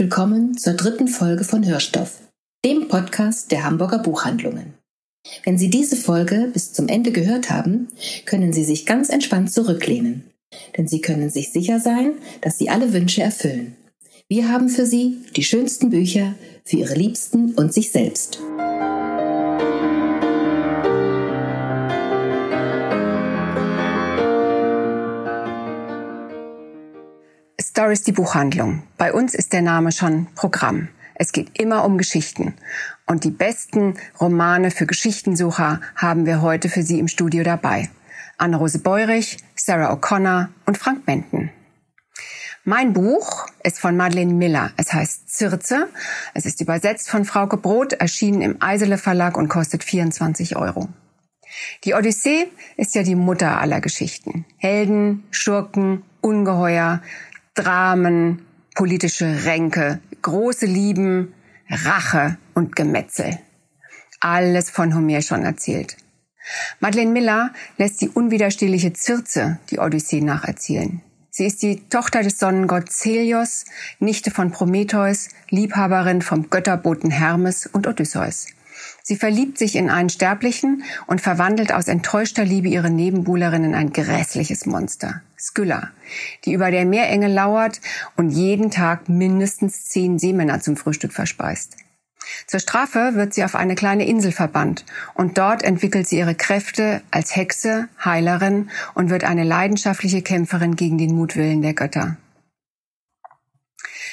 Willkommen 0.00 0.56
zur 0.56 0.72
dritten 0.72 1.08
Folge 1.08 1.44
von 1.44 1.66
Hörstoff, 1.66 2.20
dem 2.64 2.88
Podcast 2.88 3.52
der 3.52 3.64
Hamburger 3.64 3.98
Buchhandlungen. 3.98 4.72
Wenn 5.44 5.58
Sie 5.58 5.68
diese 5.68 5.94
Folge 5.94 6.48
bis 6.54 6.72
zum 6.72 6.88
Ende 6.88 7.12
gehört 7.12 7.50
haben, 7.50 7.88
können 8.24 8.54
Sie 8.54 8.64
sich 8.64 8.86
ganz 8.86 9.10
entspannt 9.10 9.52
zurücklehnen, 9.52 10.24
denn 10.78 10.88
Sie 10.88 11.02
können 11.02 11.28
sich 11.28 11.52
sicher 11.52 11.80
sein, 11.80 12.14
dass 12.40 12.56
Sie 12.56 12.70
alle 12.70 12.94
Wünsche 12.94 13.22
erfüllen. 13.22 13.76
Wir 14.26 14.48
haben 14.48 14.70
für 14.70 14.86
Sie 14.86 15.18
die 15.36 15.44
schönsten 15.44 15.90
Bücher 15.90 16.34
für 16.64 16.78
Ihre 16.78 16.94
Liebsten 16.94 17.52
und 17.52 17.74
sich 17.74 17.92
selbst. 17.92 18.40
Stories 27.70 28.02
die 28.02 28.10
Buchhandlung. 28.10 28.82
Bei 28.98 29.12
uns 29.12 29.32
ist 29.32 29.52
der 29.52 29.62
Name 29.62 29.92
schon 29.92 30.26
Programm. 30.34 30.88
Es 31.14 31.30
geht 31.30 31.56
immer 31.56 31.84
um 31.84 31.98
Geschichten. 31.98 32.54
Und 33.06 33.22
die 33.22 33.30
besten 33.30 33.94
Romane 34.20 34.72
für 34.72 34.86
Geschichtensucher 34.86 35.80
haben 35.94 36.26
wir 36.26 36.42
heute 36.42 36.68
für 36.68 36.82
Sie 36.82 36.98
im 36.98 37.06
Studio 37.06 37.44
dabei. 37.44 37.88
Anne-Rose 38.38 38.80
Beurich, 38.80 39.36
Sarah 39.54 39.92
O'Connor 39.94 40.48
und 40.66 40.78
Frank 40.78 41.06
Menten. 41.06 41.50
Mein 42.64 42.92
Buch 42.92 43.46
ist 43.62 43.78
von 43.78 43.96
Madeleine 43.96 44.34
Miller. 44.34 44.72
Es 44.76 44.92
heißt 44.92 45.30
Zirze. 45.30 45.86
Es 46.34 46.46
ist 46.46 46.60
übersetzt 46.60 47.08
von 47.08 47.24
Frauke 47.24 47.56
Brot, 47.56 47.92
erschienen 47.92 48.42
im 48.42 48.56
Eisele 48.60 48.98
Verlag 48.98 49.36
und 49.36 49.48
kostet 49.48 49.84
24 49.84 50.56
Euro. 50.56 50.88
Die 51.84 51.94
Odyssee 51.94 52.48
ist 52.76 52.96
ja 52.96 53.04
die 53.04 53.14
Mutter 53.14 53.60
aller 53.60 53.80
Geschichten. 53.80 54.44
Helden, 54.56 55.22
Schurken, 55.30 56.02
Ungeheuer, 56.20 57.00
Dramen, 57.54 58.46
politische 58.76 59.44
Ränke, 59.44 60.00
große 60.22 60.66
Lieben, 60.66 61.34
Rache 61.68 62.38
und 62.54 62.76
Gemetzel. 62.76 63.38
Alles 64.20 64.70
von 64.70 64.94
Homer 64.94 65.20
schon 65.20 65.42
erzählt. 65.42 65.96
Madeleine 66.78 67.10
Miller 67.10 67.52
lässt 67.76 68.00
die 68.00 68.08
unwiderstehliche 68.08 68.92
Circe 68.94 69.58
die 69.70 69.78
Odyssee 69.78 70.20
nacherzählen. 70.20 71.02
Sie 71.30 71.46
ist 71.46 71.62
die 71.62 71.88
Tochter 71.88 72.22
des 72.22 72.38
Sonnengott 72.38 72.90
Celios, 72.90 73.64
Nichte 73.98 74.30
von 74.30 74.52
Prometheus, 74.52 75.28
Liebhaberin 75.48 76.22
vom 76.22 76.50
Götterboten 76.50 77.10
Hermes 77.10 77.66
und 77.66 77.86
Odysseus. 77.86 78.46
Sie 79.02 79.16
verliebt 79.16 79.58
sich 79.58 79.76
in 79.76 79.90
einen 79.90 80.10
Sterblichen 80.10 80.84
und 81.06 81.20
verwandelt 81.20 81.72
aus 81.72 81.88
enttäuschter 81.88 82.44
Liebe 82.44 82.68
ihre 82.68 82.90
Nebenbuhlerin 82.90 83.64
in 83.64 83.74
ein 83.74 83.92
grässliches 83.92 84.66
Monster, 84.66 85.22
Skylla, 85.38 85.90
die 86.44 86.52
über 86.52 86.70
der 86.70 86.84
Meerenge 86.84 87.28
lauert 87.28 87.80
und 88.16 88.30
jeden 88.30 88.70
Tag 88.70 89.08
mindestens 89.08 89.88
zehn 89.88 90.18
Seemänner 90.18 90.60
zum 90.60 90.76
Frühstück 90.76 91.12
verspeist. 91.12 91.76
Zur 92.46 92.60
Strafe 92.60 93.14
wird 93.14 93.34
sie 93.34 93.44
auf 93.44 93.54
eine 93.54 93.74
kleine 93.74 94.06
Insel 94.06 94.32
verbannt 94.32 94.84
und 95.14 95.38
dort 95.38 95.62
entwickelt 95.62 96.08
sie 96.08 96.18
ihre 96.18 96.34
Kräfte 96.34 97.02
als 97.10 97.34
Hexe, 97.34 97.88
Heilerin 98.04 98.70
und 98.94 99.10
wird 99.10 99.24
eine 99.24 99.44
leidenschaftliche 99.44 100.22
Kämpferin 100.22 100.76
gegen 100.76 100.98
den 100.98 101.14
Mutwillen 101.14 101.62
der 101.62 101.74
Götter. 101.74 102.16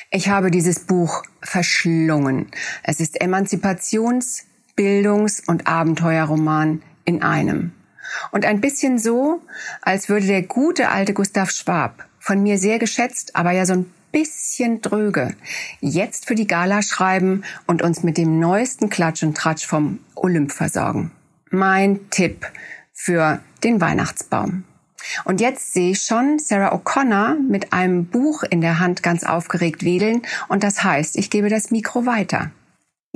Ich 0.09 0.29
habe 0.29 0.51
dieses 0.51 0.79
Buch 0.81 1.23
verschlungen. 1.41 2.47
Es 2.83 2.99
ist 2.99 3.21
Emanzipations-, 3.21 4.43
Bildungs- 4.77 5.43
und 5.45 5.67
Abenteuerroman 5.67 6.81
in 7.03 7.21
einem. 7.23 7.73
Und 8.31 8.45
ein 8.45 8.61
bisschen 8.61 8.99
so, 8.99 9.41
als 9.81 10.07
würde 10.07 10.27
der 10.27 10.43
gute 10.43 10.89
alte 10.89 11.13
Gustav 11.13 11.51
Schwab, 11.51 12.05
von 12.19 12.41
mir 12.41 12.57
sehr 12.57 12.79
geschätzt, 12.79 13.35
aber 13.35 13.51
ja 13.51 13.65
so 13.65 13.73
ein 13.73 13.91
bisschen 14.11 14.81
dröge, 14.81 15.35
jetzt 15.81 16.27
für 16.27 16.35
die 16.35 16.47
Gala 16.47 16.81
schreiben 16.81 17.43
und 17.65 17.81
uns 17.81 18.03
mit 18.03 18.17
dem 18.17 18.39
neuesten 18.39 18.89
Klatsch 18.89 19.23
und 19.23 19.35
Tratsch 19.35 19.65
vom 19.65 19.99
Olymp 20.15 20.51
versorgen. 20.51 21.11
Mein 21.49 22.09
Tipp 22.09 22.45
für 22.93 23.39
den 23.63 23.81
Weihnachtsbaum. 23.81 24.63
Und 25.23 25.39
jetzt 25.39 25.73
sehe 25.73 25.91
ich 25.91 26.01
schon 26.01 26.39
Sarah 26.39 26.73
O'Connor 26.73 27.35
mit 27.39 27.71
einem 27.73 28.05
Buch 28.05 28.43
in 28.43 28.61
der 28.61 28.79
Hand 28.79 29.03
ganz 29.03 29.23
aufgeregt 29.23 29.83
wedeln 29.83 30.21
und 30.47 30.63
das 30.63 30.83
heißt, 30.83 31.17
ich 31.17 31.29
gebe 31.29 31.49
das 31.49 31.71
Mikro 31.71 32.05
weiter. 32.05 32.51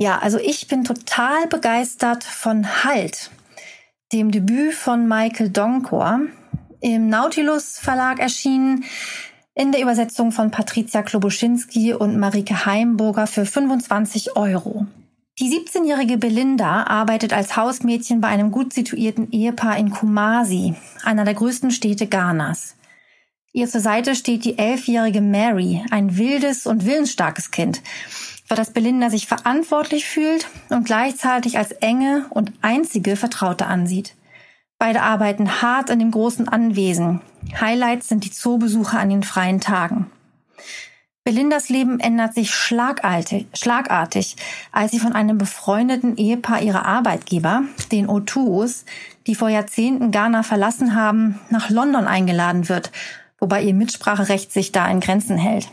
Ja, 0.02 0.18
also 0.18 0.36
ich 0.38 0.66
bin 0.66 0.82
total 0.82 1.46
begeistert 1.46 2.24
von 2.24 2.82
Halt, 2.82 3.30
dem 4.12 4.32
Debüt 4.32 4.74
von 4.74 5.06
Michael 5.06 5.50
Donkor, 5.50 6.22
im 6.80 7.08
Nautilus 7.08 7.78
Verlag 7.78 8.18
erschienen, 8.18 8.82
in 9.54 9.70
der 9.70 9.80
Übersetzung 9.80 10.32
von 10.32 10.50
Patricia 10.50 11.02
Klobuschinski 11.02 11.94
und 11.94 12.18
Marike 12.18 12.66
Heimburger 12.66 13.28
für 13.28 13.46
25 13.46 14.34
Euro. 14.34 14.86
Die 15.38 15.56
17-jährige 15.56 16.18
Belinda 16.18 16.82
arbeitet 16.82 17.32
als 17.32 17.56
Hausmädchen 17.56 18.20
bei 18.20 18.26
einem 18.26 18.50
gut 18.50 18.72
situierten 18.72 19.30
Ehepaar 19.30 19.76
in 19.76 19.90
Kumasi, 19.90 20.74
einer 21.04 21.24
der 21.24 21.34
größten 21.34 21.70
Städte 21.70 22.08
Ghanas. 22.08 22.74
Ihr 23.52 23.68
zur 23.68 23.82
Seite 23.82 24.16
steht 24.16 24.44
die 24.44 24.58
elfjährige 24.58 25.20
Mary, 25.20 25.84
ein 25.90 26.16
wildes 26.16 26.66
und 26.66 26.86
willensstarkes 26.86 27.52
Kind, 27.52 27.82
das 28.56 28.72
Belinda 28.72 29.10
sich 29.10 29.26
verantwortlich 29.26 30.06
fühlt 30.06 30.48
und 30.68 30.84
gleichzeitig 30.84 31.58
als 31.58 31.72
enge 31.72 32.26
und 32.30 32.52
einzige 32.62 33.16
Vertraute 33.16 33.66
ansieht. 33.66 34.14
Beide 34.78 35.02
arbeiten 35.02 35.62
hart 35.62 35.90
an 35.90 36.00
dem 36.00 36.10
großen 36.10 36.48
Anwesen. 36.48 37.20
Highlights 37.60 38.08
sind 38.08 38.24
die 38.24 38.32
Zoobesuche 38.32 38.98
an 38.98 39.10
den 39.10 39.22
freien 39.22 39.60
Tagen. 39.60 40.10
Belindas 41.24 41.68
Leben 41.68 42.00
ändert 42.00 42.34
sich 42.34 42.52
schlagartig, 42.52 43.46
schlagartig, 43.54 44.34
als 44.72 44.90
sie 44.90 44.98
von 44.98 45.12
einem 45.12 45.38
befreundeten 45.38 46.16
Ehepaar 46.16 46.62
ihrer 46.62 46.84
Arbeitgeber, 46.84 47.62
den 47.92 48.08
Otuos, 48.08 48.84
die 49.28 49.36
vor 49.36 49.48
Jahrzehnten 49.48 50.10
Ghana 50.10 50.42
verlassen 50.42 50.96
haben, 50.96 51.38
nach 51.48 51.70
London 51.70 52.08
eingeladen 52.08 52.68
wird, 52.68 52.90
wobei 53.38 53.62
ihr 53.62 53.74
Mitspracherecht 53.74 54.50
sich 54.50 54.72
da 54.72 54.88
in 54.88 54.98
Grenzen 54.98 55.38
hält. 55.38 55.68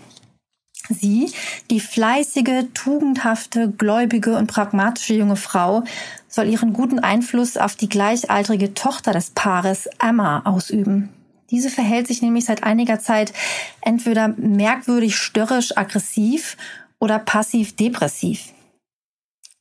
Sie, 0.89 1.31
die 1.69 1.79
fleißige, 1.79 2.66
tugendhafte, 2.73 3.69
gläubige 3.69 4.35
und 4.38 4.47
pragmatische 4.47 5.13
junge 5.13 5.35
Frau, 5.35 5.83
soll 6.27 6.47
ihren 6.47 6.73
guten 6.73 7.00
Einfluss 7.00 7.57
auf 7.57 7.75
die 7.75 7.89
gleichaltrige 7.89 8.73
Tochter 8.73 9.13
des 9.13 9.31
Paares 9.31 9.88
Emma 10.00 10.41
ausüben. 10.45 11.09
Diese 11.51 11.69
verhält 11.69 12.07
sich 12.07 12.22
nämlich 12.22 12.45
seit 12.45 12.63
einiger 12.63 13.00
Zeit 13.00 13.33
entweder 13.81 14.29
merkwürdig 14.29 15.16
störrisch 15.16 15.75
aggressiv 15.77 16.57
oder 17.00 17.19
passiv 17.19 17.75
depressiv. 17.75 18.53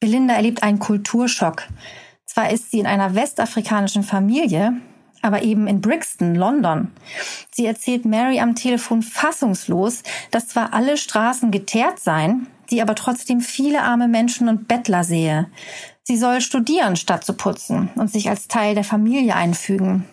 Belinda 0.01 0.35
erlebt 0.35 0.63
einen 0.63 0.79
Kulturschock. 0.79 1.65
Zwar 2.27 2.51
ist 2.51 2.71
sie 2.71 2.79
in 2.79 2.87
einer 2.87 3.15
westafrikanischen 3.15 4.03
Familie, 4.03 4.75
aber 5.23 5.43
eben 5.43 5.67
in 5.67 5.81
Brixton, 5.81 6.35
London. 6.35 6.91
Sie 7.51 7.67
erzählt 7.67 8.05
Mary 8.05 8.41
am 8.41 8.55
Telefon 8.55 9.03
fassungslos, 9.03 10.03
dass 10.31 10.49
zwar 10.49 10.75
alle 10.75 10.97
Straßen 10.97 11.51
geteert 11.51 12.01
seien, 12.01 12.47
sie 12.69 12.83
aber 12.83 12.95
trotzdem 12.95 13.41
viele 13.41 13.83
arme 13.83 14.09
Menschen 14.09 14.49
und 14.49 14.69
Bettler 14.69 15.05
sehe. 15.05 15.47
Sie 16.03 16.17
soll 16.17 16.41
studieren, 16.41 16.97
statt 16.97 17.25
zu 17.25 17.35
putzen 17.35 17.91
und 17.95 18.11
sich 18.11 18.31
als 18.31 18.49
Teil 18.49 18.75
der 18.75 18.85
Familie 18.85 19.35
einfügen. 19.35 20.05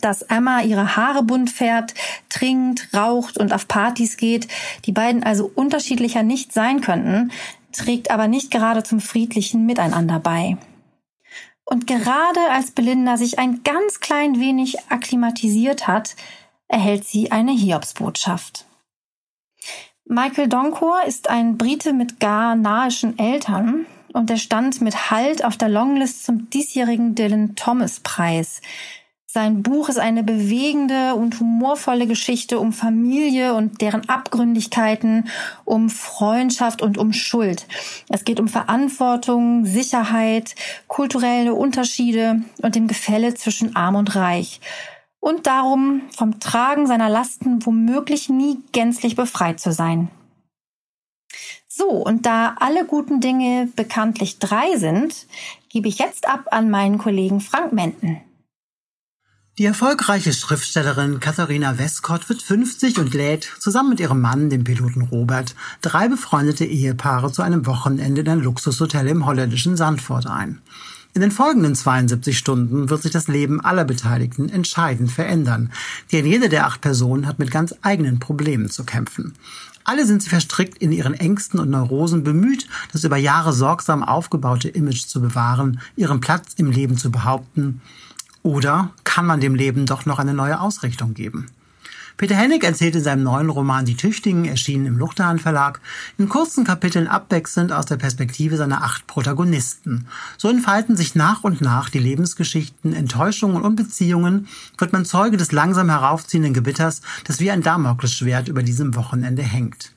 Dass 0.00 0.22
Emma 0.22 0.62
ihre 0.62 0.96
Haare 0.96 1.24
bunt 1.24 1.50
färbt, 1.50 1.94
trinkt, 2.28 2.94
raucht 2.94 3.36
und 3.36 3.52
auf 3.52 3.66
Partys 3.66 4.16
geht, 4.16 4.46
die 4.84 4.92
beiden 4.92 5.24
also 5.24 5.50
unterschiedlicher 5.52 6.22
nicht 6.22 6.52
sein 6.52 6.80
könnten, 6.80 7.32
trägt 7.72 8.10
aber 8.10 8.28
nicht 8.28 8.50
gerade 8.50 8.82
zum 8.82 9.00
friedlichen 9.00 9.66
Miteinander 9.66 10.20
bei. 10.20 10.56
Und 11.70 11.86
gerade 11.86 12.40
als 12.50 12.70
Belinda 12.70 13.18
sich 13.18 13.38
ein 13.38 13.62
ganz 13.62 14.00
klein 14.00 14.40
wenig 14.40 14.90
akklimatisiert 14.90 15.86
hat, 15.86 16.16
erhält 16.66 17.04
sie 17.04 17.30
eine 17.30 17.52
Hiobsbotschaft. 17.52 18.64
Michael 20.06 20.48
Donkor 20.48 21.02
ist 21.06 21.28
ein 21.28 21.58
Brite 21.58 21.92
mit 21.92 22.20
ghanaischen 22.20 23.18
Eltern 23.18 23.84
und 24.14 24.30
er 24.30 24.38
stand 24.38 24.80
mit 24.80 25.10
Halt 25.10 25.44
auf 25.44 25.58
der 25.58 25.68
Longlist 25.68 26.24
zum 26.24 26.48
diesjährigen 26.48 27.14
Dylan 27.14 27.54
Thomas 27.54 28.00
Preis. 28.00 28.62
Sein 29.30 29.62
Buch 29.62 29.90
ist 29.90 29.98
eine 29.98 30.24
bewegende 30.24 31.14
und 31.14 31.38
humorvolle 31.38 32.06
Geschichte 32.06 32.58
um 32.58 32.72
Familie 32.72 33.52
und 33.52 33.82
deren 33.82 34.08
Abgründigkeiten, 34.08 35.28
um 35.66 35.90
Freundschaft 35.90 36.80
und 36.80 36.96
um 36.96 37.12
Schuld. 37.12 37.66
Es 38.08 38.24
geht 38.24 38.40
um 38.40 38.48
Verantwortung, 38.48 39.66
Sicherheit, 39.66 40.54
kulturelle 40.86 41.52
Unterschiede 41.52 42.40
und 42.62 42.74
dem 42.74 42.88
Gefälle 42.88 43.34
zwischen 43.34 43.76
Arm 43.76 43.96
und 43.96 44.14
Reich. 44.14 44.62
Und 45.20 45.46
darum, 45.46 46.00
vom 46.16 46.40
Tragen 46.40 46.86
seiner 46.86 47.10
Lasten 47.10 47.66
womöglich 47.66 48.30
nie 48.30 48.62
gänzlich 48.72 49.14
befreit 49.14 49.60
zu 49.60 49.72
sein. 49.72 50.08
So, 51.68 51.90
und 51.90 52.24
da 52.24 52.56
alle 52.60 52.86
guten 52.86 53.20
Dinge 53.20 53.68
bekanntlich 53.76 54.38
drei 54.38 54.76
sind, 54.76 55.26
gebe 55.68 55.86
ich 55.86 55.98
jetzt 55.98 56.26
ab 56.26 56.46
an 56.50 56.70
meinen 56.70 56.96
Kollegen 56.96 57.42
Frank 57.42 57.74
Menten. 57.74 58.22
Die 59.58 59.64
erfolgreiche 59.64 60.32
Schriftstellerin 60.32 61.18
Katharina 61.18 61.78
Westcott 61.78 62.28
wird 62.28 62.42
50 62.42 62.96
und 63.00 63.12
lädt 63.12 63.50
zusammen 63.58 63.90
mit 63.90 63.98
ihrem 63.98 64.20
Mann, 64.20 64.50
dem 64.50 64.62
Piloten 64.62 65.02
Robert, 65.02 65.56
drei 65.80 66.06
befreundete 66.06 66.64
Ehepaare 66.64 67.32
zu 67.32 67.42
einem 67.42 67.66
Wochenende 67.66 68.20
in 68.20 68.28
ein 68.28 68.38
Luxushotel 68.38 69.08
im 69.08 69.26
holländischen 69.26 69.76
Sandford 69.76 70.28
ein. 70.28 70.60
In 71.12 71.22
den 71.22 71.32
folgenden 71.32 71.74
72 71.74 72.38
Stunden 72.38 72.88
wird 72.88 73.02
sich 73.02 73.10
das 73.10 73.26
Leben 73.26 73.60
aller 73.60 73.84
Beteiligten 73.84 74.48
entscheidend 74.48 75.10
verändern, 75.10 75.72
denn 76.12 76.24
jede 76.24 76.48
der 76.48 76.66
acht 76.66 76.80
Personen 76.80 77.26
hat 77.26 77.40
mit 77.40 77.50
ganz 77.50 77.74
eigenen 77.82 78.20
Problemen 78.20 78.70
zu 78.70 78.84
kämpfen. 78.84 79.34
Alle 79.82 80.06
sind 80.06 80.22
sie 80.22 80.28
verstrickt 80.30 80.78
in 80.78 80.92
ihren 80.92 81.14
Ängsten 81.14 81.58
und 81.58 81.70
Neurosen 81.70 82.22
bemüht, 82.22 82.68
das 82.92 83.02
über 83.02 83.16
Jahre 83.16 83.52
sorgsam 83.52 84.04
aufgebaute 84.04 84.68
Image 84.68 85.06
zu 85.06 85.20
bewahren, 85.20 85.80
ihren 85.96 86.20
Platz 86.20 86.52
im 86.58 86.70
Leben 86.70 86.96
zu 86.96 87.10
behaupten 87.10 87.80
oder 88.48 88.92
kann 89.04 89.26
man 89.26 89.40
dem 89.40 89.54
Leben 89.54 89.84
doch 89.84 90.06
noch 90.06 90.18
eine 90.18 90.32
neue 90.32 90.58
Ausrichtung 90.58 91.12
geben? 91.12 91.48
Peter 92.16 92.34
Hennig 92.34 92.64
erzählt 92.64 92.96
in 92.96 93.02
seinem 93.02 93.22
neuen 93.22 93.50
Roman 93.50 93.84
Die 93.84 93.94
Tüchtigen, 93.94 94.46
erschienen 94.46 94.86
im 94.86 94.96
Luchterhand 94.96 95.42
Verlag, 95.42 95.80
in 96.16 96.30
kurzen 96.30 96.64
Kapiteln 96.64 97.08
abwechselnd 97.08 97.72
aus 97.72 97.84
der 97.84 97.98
Perspektive 97.98 98.56
seiner 98.56 98.82
acht 98.82 99.06
Protagonisten. 99.06 100.06
So 100.38 100.48
entfalten 100.48 100.96
sich 100.96 101.14
nach 101.14 101.44
und 101.44 101.60
nach 101.60 101.90
die 101.90 101.98
Lebensgeschichten, 101.98 102.94
Enttäuschungen 102.94 103.62
und 103.62 103.76
Beziehungen, 103.76 104.48
wird 104.78 104.94
man 104.94 105.04
Zeuge 105.04 105.36
des 105.36 105.52
langsam 105.52 105.90
heraufziehenden 105.90 106.54
Gewitters, 106.54 107.02
das 107.24 107.40
wie 107.40 107.50
ein 107.50 107.62
Damoklesschwert 107.62 108.48
über 108.48 108.62
diesem 108.62 108.94
Wochenende 108.94 109.42
hängt. 109.42 109.92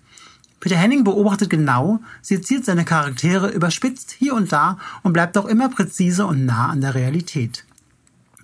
Peter 0.59 0.75
Henning 0.75 1.05
beobachtet 1.05 1.49
genau, 1.49 2.01
seziert 2.21 2.65
seine 2.65 2.83
Charaktere 2.83 3.49
überspitzt 3.49 4.11
hier 4.11 4.33
und 4.35 4.51
da 4.51 4.77
und 5.03 5.13
bleibt 5.13 5.37
auch 5.37 5.45
immer 5.45 5.69
präzise 5.69 6.25
und 6.25 6.45
nah 6.45 6.67
an 6.67 6.81
der 6.81 6.95
Realität. 6.95 7.63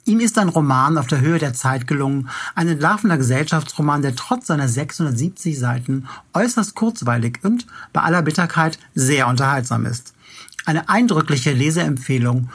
Ihm 0.07 0.21
ist 0.21 0.38
ein 0.38 0.48
Roman 0.48 0.98
auf 0.98 1.07
der 1.07 1.19
Höhe 1.19 1.38
der 1.38 1.54
Zeit 1.54 1.86
gelungen, 1.86 2.30
ein 2.56 2.69
entlarvender 2.69 3.18
Gesellschaftsroman, 3.18 4.01
der 4.01 4.15
trotz 4.15 4.48
seiner 4.48 4.69
670 4.69 5.59
Seiten 5.59 6.07
äußerst 6.33 6.75
kurzweilig 6.75 7.39
und 7.44 7.68
bei 7.92 8.00
aller 8.00 8.21
Bitterkeit 8.21 8.80
sehr 8.95 9.27
unterhaltsam 9.27 9.86
ist. 9.86 10.13
Eine 10.65 10.88
eindrückliche 10.88 11.51
Leseempfehlung 11.51 12.50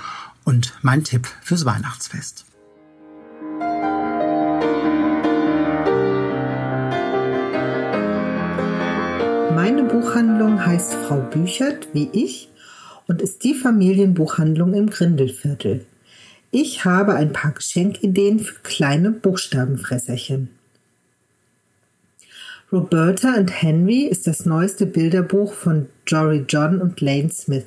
und 0.45 0.73
mein 0.81 1.05
Tipp 1.05 1.29
fürs 1.43 1.67
Weihnachtsfest. 1.67 2.47
Meine 9.55 9.85
Buchhandlung 9.93 10.65
heißt 10.65 10.95
Frau 11.07 11.21
Büchert, 11.21 11.89
wie 11.93 12.09
ich, 12.15 12.49
und 13.09 13.21
ist 13.21 13.45
die 13.45 13.53
Familienbuchhandlung 13.53 14.73
im 14.73 14.89
Grindelviertel. 14.89 15.85
Ich 16.55 16.85
habe 16.85 17.15
ein 17.15 17.33
paar 17.33 17.53
Geschenkideen 17.53 18.39
für 18.39 18.61
kleine 18.63 19.11
Buchstabenfresserchen. 19.11 20.51
Roberta 22.71 23.33
and 23.33 23.63
Henry 23.63 24.03
ist 24.03 24.27
das 24.27 24.45
neueste 24.45 24.85
Bilderbuch 24.85 25.55
von 25.55 25.87
Jory 26.07 26.45
John 26.47 26.83
und 26.83 27.01
Lane 27.01 27.31
Smith. 27.31 27.65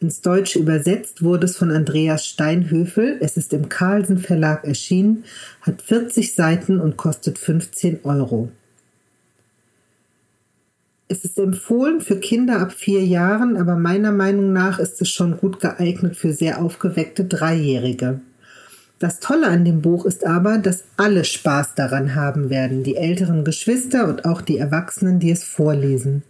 Ins 0.00 0.20
Deutsche 0.20 0.58
übersetzt 0.58 1.22
wurde 1.22 1.46
es 1.46 1.56
von 1.56 1.70
Andreas 1.70 2.26
Steinhöfel. 2.26 3.18
Es 3.20 3.36
ist 3.36 3.52
im 3.52 3.68
Carlsen 3.68 4.18
Verlag 4.18 4.64
erschienen, 4.64 5.22
hat 5.60 5.80
40 5.80 6.34
Seiten 6.34 6.80
und 6.80 6.96
kostet 6.96 7.38
15 7.38 8.00
Euro. 8.02 8.50
Es 11.10 11.24
ist 11.24 11.38
empfohlen 11.38 12.02
für 12.02 12.20
Kinder 12.20 12.60
ab 12.60 12.72
vier 12.72 13.02
Jahren, 13.02 13.56
aber 13.56 13.76
meiner 13.76 14.12
Meinung 14.12 14.52
nach 14.52 14.78
ist 14.78 15.00
es 15.00 15.08
schon 15.08 15.38
gut 15.38 15.58
geeignet 15.58 16.16
für 16.16 16.34
sehr 16.34 16.62
aufgeweckte 16.62 17.24
Dreijährige. 17.24 18.20
Das 18.98 19.18
Tolle 19.18 19.46
an 19.46 19.64
dem 19.64 19.80
Buch 19.80 20.04
ist 20.04 20.26
aber, 20.26 20.58
dass 20.58 20.84
alle 20.98 21.24
Spaß 21.24 21.74
daran 21.76 22.14
haben 22.14 22.50
werden, 22.50 22.82
die 22.82 22.96
älteren 22.96 23.44
Geschwister 23.44 24.06
und 24.06 24.26
auch 24.26 24.42
die 24.42 24.58
Erwachsenen, 24.58 25.18
die 25.18 25.30
es 25.30 25.44
vorlesen. 25.44 26.24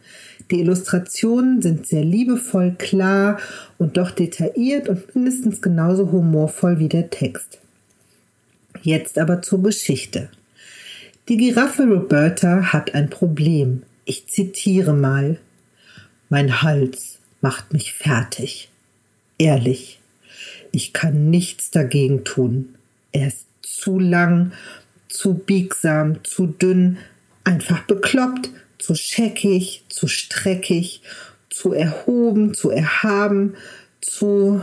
Die 0.51 0.61
Illustrationen 0.61 1.61
sind 1.61 1.87
sehr 1.87 2.05
liebevoll, 2.05 2.77
klar 2.79 3.39
und 3.79 3.97
doch 3.97 4.13
detailliert 4.13 4.89
und 4.89 5.15
mindestens 5.15 5.61
genauso 5.61 6.13
humorvoll 6.13 6.79
wie 6.79 6.89
der 6.89 7.11
Text. 7.11 7.59
Jetzt 8.83 9.19
aber 9.19 9.43
zur 9.43 9.63
Geschichte. 9.63 10.29
Die 11.29 11.37
Giraffe 11.37 11.83
Roberta 11.85 12.73
hat 12.73 12.95
ein 12.95 13.11
Problem. 13.11 13.83
Ich 14.09 14.27
zitiere 14.27 14.95
mal. 14.95 15.39
Mein 16.31 16.63
Hals 16.63 17.19
macht 17.43 17.75
mich 17.75 17.93
fertig. 17.93 18.71
Ehrlich. 19.37 20.01
Ich 20.73 20.95
kann 20.95 21.29
nichts 21.29 21.71
dagegen 21.71 22.25
tun. 22.25 22.75
Er 23.13 23.29
ist 23.29 23.45
zu 23.61 23.99
lang, 23.99 24.53
zu 25.09 25.35
biegsam, 25.35 26.25
zu 26.25 26.47
dünn, 26.47 26.97
einfach 27.45 27.83
bekloppt, 27.83 28.49
zu 28.79 28.95
scheckig, 28.95 29.85
zu 29.91 30.09
streckig, 30.09 31.03
zu 31.51 31.75
erhoben, 31.75 32.55
zu 32.55 32.71
erhaben, 32.71 33.57
zu 34.01 34.63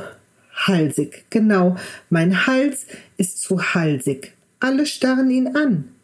halsig. 0.55 1.25
Genau, 1.29 1.75
mein 2.09 2.47
Hals 2.47 2.87
ist 3.17 3.43
zu 3.43 3.61
halsig. 3.75 4.33
Alle 4.59 4.87
starren 4.87 5.29
ihn 5.29 5.55
an. 5.55 5.94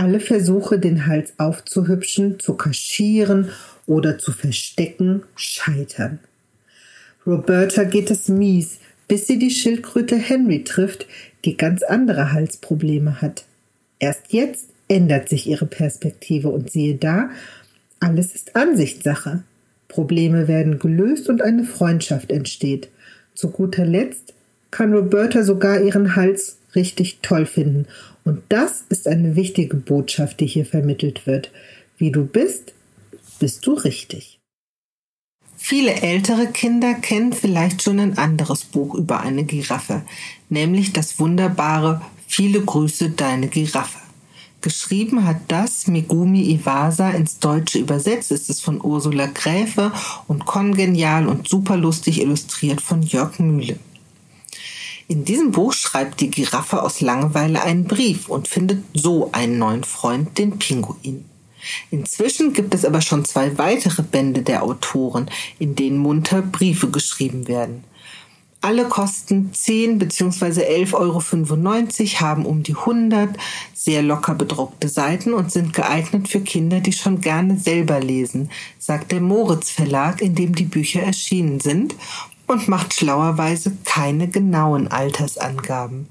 Alle 0.00 0.18
Versuche, 0.18 0.78
den 0.78 1.06
Hals 1.06 1.34
aufzuhübschen, 1.36 2.40
zu 2.40 2.54
kaschieren 2.54 3.50
oder 3.84 4.18
zu 4.18 4.32
verstecken, 4.32 5.24
scheitern. 5.36 6.20
Roberta 7.26 7.84
geht 7.84 8.10
es 8.10 8.28
mies, 8.28 8.78
bis 9.08 9.26
sie 9.26 9.38
die 9.38 9.50
Schildkröte 9.50 10.16
Henry 10.16 10.64
trifft, 10.64 11.06
die 11.44 11.58
ganz 11.58 11.82
andere 11.82 12.32
Halsprobleme 12.32 13.20
hat. 13.20 13.44
Erst 13.98 14.32
jetzt 14.32 14.70
ändert 14.88 15.28
sich 15.28 15.46
ihre 15.46 15.66
Perspektive 15.66 16.48
und 16.48 16.70
siehe 16.70 16.94
da, 16.94 17.28
alles 17.98 18.34
ist 18.34 18.56
Ansichtssache. 18.56 19.42
Probleme 19.86 20.48
werden 20.48 20.78
gelöst 20.78 21.28
und 21.28 21.42
eine 21.42 21.64
Freundschaft 21.64 22.32
entsteht. 22.32 22.88
Zu 23.34 23.50
guter 23.50 23.84
Letzt 23.84 24.32
kann 24.70 24.94
Roberta 24.94 25.42
sogar 25.42 25.78
ihren 25.78 26.16
Hals 26.16 26.56
richtig 26.74 27.18
toll 27.22 27.46
finden 27.46 27.86
und 28.24 28.42
das 28.48 28.84
ist 28.88 29.08
eine 29.08 29.36
wichtige 29.36 29.76
Botschaft, 29.76 30.40
die 30.40 30.46
hier 30.46 30.66
vermittelt 30.66 31.26
wird. 31.26 31.50
Wie 31.98 32.10
du 32.10 32.24
bist, 32.24 32.74
bist 33.38 33.66
du 33.66 33.74
richtig. 33.74 34.38
Viele 35.56 35.92
ältere 35.92 36.46
Kinder 36.46 36.94
kennen 36.94 37.32
vielleicht 37.32 37.82
schon 37.82 38.00
ein 38.00 38.18
anderes 38.18 38.64
Buch 38.64 38.94
über 38.94 39.20
eine 39.20 39.44
Giraffe, 39.44 40.02
nämlich 40.48 40.92
das 40.92 41.18
wunderbare 41.18 42.00
Viele 42.32 42.60
Grüße, 42.60 43.10
deine 43.10 43.48
Giraffe. 43.48 43.98
Geschrieben 44.60 45.26
hat 45.26 45.40
das 45.48 45.88
Megumi 45.88 46.52
Iwasa, 46.52 47.10
ins 47.10 47.40
Deutsche 47.40 47.80
übersetzt 47.80 48.30
ist 48.30 48.48
es 48.48 48.60
von 48.60 48.80
Ursula 48.80 49.26
Gräfe 49.26 49.90
und 50.28 50.46
kongenial 50.46 51.26
und 51.26 51.48
superlustig 51.48 52.20
illustriert 52.20 52.80
von 52.80 53.02
Jörg 53.02 53.40
Mühle. 53.40 53.80
In 55.10 55.24
diesem 55.24 55.50
Buch 55.50 55.72
schreibt 55.72 56.20
die 56.20 56.30
Giraffe 56.30 56.84
aus 56.84 57.00
Langeweile 57.00 57.60
einen 57.62 57.86
Brief 57.86 58.28
und 58.28 58.46
findet 58.46 58.84
so 58.94 59.32
einen 59.32 59.58
neuen 59.58 59.82
Freund, 59.82 60.38
den 60.38 60.60
Pinguin. 60.60 61.24
Inzwischen 61.90 62.52
gibt 62.52 62.74
es 62.74 62.84
aber 62.84 63.00
schon 63.00 63.24
zwei 63.24 63.58
weitere 63.58 64.04
Bände 64.04 64.42
der 64.42 64.62
Autoren, 64.62 65.28
in 65.58 65.74
denen 65.74 65.98
munter 65.98 66.42
Briefe 66.42 66.92
geschrieben 66.92 67.48
werden. 67.48 67.82
Alle 68.60 68.84
kosten 68.84 69.52
10 69.52 69.98
bzw. 69.98 70.84
11,95 70.84 70.94
Euro, 70.94 71.20
haben 72.20 72.46
um 72.46 72.62
die 72.62 72.76
100 72.76 73.30
sehr 73.74 74.02
locker 74.02 74.36
bedruckte 74.36 74.88
Seiten 74.88 75.34
und 75.34 75.50
sind 75.50 75.72
geeignet 75.72 76.28
für 76.28 76.40
Kinder, 76.40 76.78
die 76.78 76.92
schon 76.92 77.20
gerne 77.20 77.58
selber 77.58 77.98
lesen, 77.98 78.48
sagt 78.78 79.10
der 79.10 79.22
Moritz 79.22 79.70
Verlag, 79.70 80.22
in 80.22 80.36
dem 80.36 80.54
die 80.54 80.64
Bücher 80.64 81.02
erschienen 81.02 81.58
sind 81.58 81.96
und 82.50 82.68
macht 82.68 82.94
schlauerweise 82.94 83.72
keine 83.84 84.28
genauen 84.28 84.88
Altersangaben. 84.88 86.08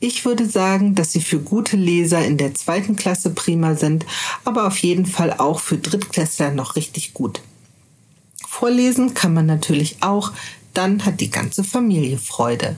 Ich 0.00 0.24
würde 0.24 0.48
sagen, 0.48 0.94
dass 0.94 1.12
sie 1.12 1.20
für 1.20 1.38
gute 1.38 1.76
Leser 1.76 2.24
in 2.24 2.38
der 2.38 2.54
zweiten 2.54 2.96
Klasse 2.96 3.30
prima 3.30 3.76
sind, 3.76 4.04
aber 4.44 4.66
auf 4.66 4.78
jeden 4.78 5.06
Fall 5.06 5.34
auch 5.38 5.60
für 5.60 5.78
Drittklässler 5.78 6.50
noch 6.50 6.76
richtig 6.76 7.14
gut. 7.14 7.40
Vorlesen 8.48 9.14
kann 9.14 9.34
man 9.34 9.46
natürlich 9.46 9.98
auch, 10.00 10.32
dann 10.74 11.04
hat 11.04 11.20
die 11.20 11.30
ganze 11.30 11.62
Familie 11.62 12.18
Freude. 12.18 12.76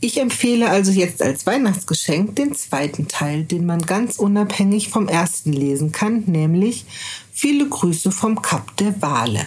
Ich 0.00 0.20
empfehle 0.20 0.70
also 0.70 0.92
jetzt 0.92 1.22
als 1.22 1.44
Weihnachtsgeschenk 1.44 2.36
den 2.36 2.54
zweiten 2.54 3.08
Teil, 3.08 3.42
den 3.42 3.66
man 3.66 3.80
ganz 3.80 4.16
unabhängig 4.16 4.90
vom 4.90 5.08
ersten 5.08 5.52
lesen 5.52 5.90
kann, 5.90 6.22
nämlich 6.26 6.86
Viele 7.40 7.68
Grüße 7.68 8.10
vom 8.10 8.42
Kap 8.42 8.76
der 8.78 9.00
Wale. 9.00 9.46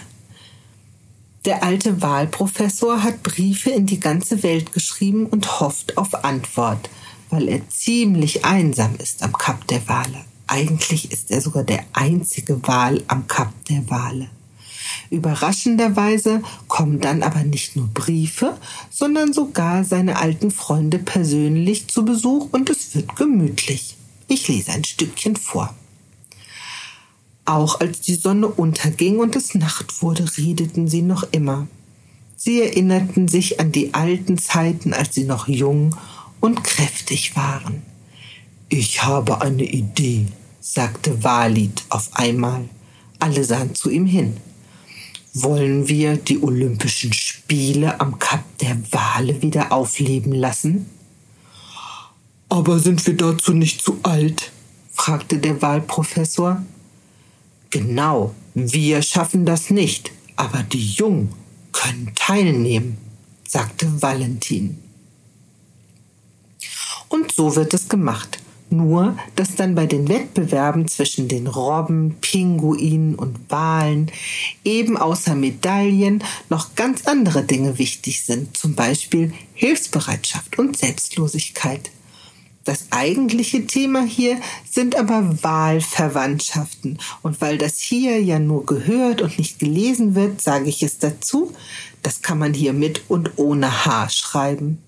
Der 1.44 1.64
alte 1.64 2.00
Wahlprofessor 2.00 3.02
hat 3.02 3.24
Briefe 3.24 3.70
in 3.70 3.86
die 3.86 3.98
ganze 3.98 4.44
Welt 4.44 4.72
geschrieben 4.72 5.26
und 5.26 5.58
hofft 5.58 5.98
auf 5.98 6.24
Antwort, 6.24 6.88
weil 7.30 7.48
er 7.48 7.68
ziemlich 7.68 8.44
einsam 8.44 8.94
ist 8.98 9.24
am 9.24 9.32
Kap 9.32 9.66
der 9.66 9.88
Wale. 9.88 10.24
Eigentlich 10.46 11.10
ist 11.10 11.32
er 11.32 11.40
sogar 11.40 11.64
der 11.64 11.84
einzige 11.94 12.62
Wal 12.68 13.02
am 13.08 13.26
Kap 13.26 13.52
der 13.64 13.90
Wale. 13.90 14.30
Überraschenderweise 15.10 16.42
kommen 16.68 17.00
dann 17.00 17.24
aber 17.24 17.42
nicht 17.42 17.74
nur 17.74 17.88
Briefe, 17.88 18.56
sondern 18.90 19.32
sogar 19.32 19.82
seine 19.82 20.18
alten 20.18 20.52
Freunde 20.52 21.00
persönlich 21.00 21.88
zu 21.88 22.04
Besuch 22.04 22.50
und 22.52 22.70
es 22.70 22.94
wird 22.94 23.16
gemütlich. 23.16 23.96
Ich 24.28 24.46
lese 24.46 24.70
ein 24.70 24.84
Stückchen 24.84 25.34
vor. 25.34 25.74
Auch 27.44 27.80
als 27.80 28.00
die 28.00 28.14
Sonne 28.14 28.48
unterging 28.48 29.18
und 29.18 29.34
es 29.34 29.54
Nacht 29.54 30.02
wurde, 30.02 30.24
redeten 30.36 30.86
sie 30.88 31.02
noch 31.02 31.24
immer. 31.32 31.66
Sie 32.36 32.62
erinnerten 32.62 33.28
sich 33.28 33.60
an 33.60 33.72
die 33.72 33.94
alten 33.94 34.38
Zeiten, 34.38 34.92
als 34.92 35.14
sie 35.14 35.24
noch 35.24 35.48
jung 35.48 35.96
und 36.40 36.64
kräftig 36.64 37.36
waren. 37.36 37.82
Ich 38.68 39.02
habe 39.02 39.42
eine 39.42 39.64
Idee, 39.64 40.26
sagte 40.60 41.22
Walid 41.22 41.84
auf 41.88 42.10
einmal. 42.14 42.68
Alle 43.18 43.44
sahen 43.44 43.74
zu 43.74 43.90
ihm 43.90 44.06
hin. 44.06 44.36
Wollen 45.34 45.88
wir 45.88 46.16
die 46.16 46.42
Olympischen 46.42 47.12
Spiele 47.12 48.00
am 48.00 48.18
Kap 48.18 48.44
der 48.58 48.76
Wale 48.90 49.40
wieder 49.42 49.72
aufleben 49.72 50.32
lassen? 50.32 50.86
Aber 52.48 52.78
sind 52.78 53.06
wir 53.06 53.16
dazu 53.16 53.52
nicht 53.52 53.82
zu 53.82 53.98
alt? 54.02 54.50
fragte 54.92 55.38
der 55.38 55.62
Wahlprofessor. 55.62 56.62
Genau, 57.72 58.34
wir 58.54 59.00
schaffen 59.00 59.46
das 59.46 59.70
nicht, 59.70 60.12
aber 60.36 60.62
die 60.62 60.86
Jungen 60.90 61.32
können 61.72 62.12
teilnehmen, 62.14 62.98
sagte 63.48 64.02
Valentin. 64.02 64.78
Und 67.08 67.32
so 67.32 67.56
wird 67.56 67.72
es 67.72 67.88
gemacht. 67.88 68.38
Nur, 68.68 69.16
dass 69.36 69.54
dann 69.54 69.74
bei 69.74 69.86
den 69.86 70.08
Wettbewerben 70.08 70.86
zwischen 70.86 71.28
den 71.28 71.46
Robben, 71.46 72.16
Pinguinen 72.20 73.14
und 73.14 73.38
Walen 73.50 74.10
eben 74.64 74.98
außer 74.98 75.34
Medaillen 75.34 76.22
noch 76.50 76.74
ganz 76.74 77.06
andere 77.06 77.42
Dinge 77.42 77.78
wichtig 77.78 78.22
sind, 78.24 78.54
zum 78.54 78.74
Beispiel 78.74 79.32
Hilfsbereitschaft 79.54 80.58
und 80.58 80.76
Selbstlosigkeit. 80.76 81.90
Das 82.64 82.86
eigentliche 82.90 83.66
Thema 83.66 84.02
hier 84.04 84.40
sind 84.70 84.94
aber 84.94 85.42
Wahlverwandtschaften. 85.42 86.98
Und 87.22 87.40
weil 87.40 87.58
das 87.58 87.80
hier 87.80 88.22
ja 88.22 88.38
nur 88.38 88.66
gehört 88.66 89.20
und 89.20 89.38
nicht 89.38 89.58
gelesen 89.58 90.14
wird, 90.14 90.40
sage 90.40 90.68
ich 90.68 90.82
es 90.82 90.98
dazu. 90.98 91.52
Das 92.02 92.22
kann 92.22 92.38
man 92.38 92.54
hier 92.54 92.72
mit 92.72 93.02
und 93.08 93.32
ohne 93.36 93.84
H 93.84 94.08
schreiben. 94.10 94.78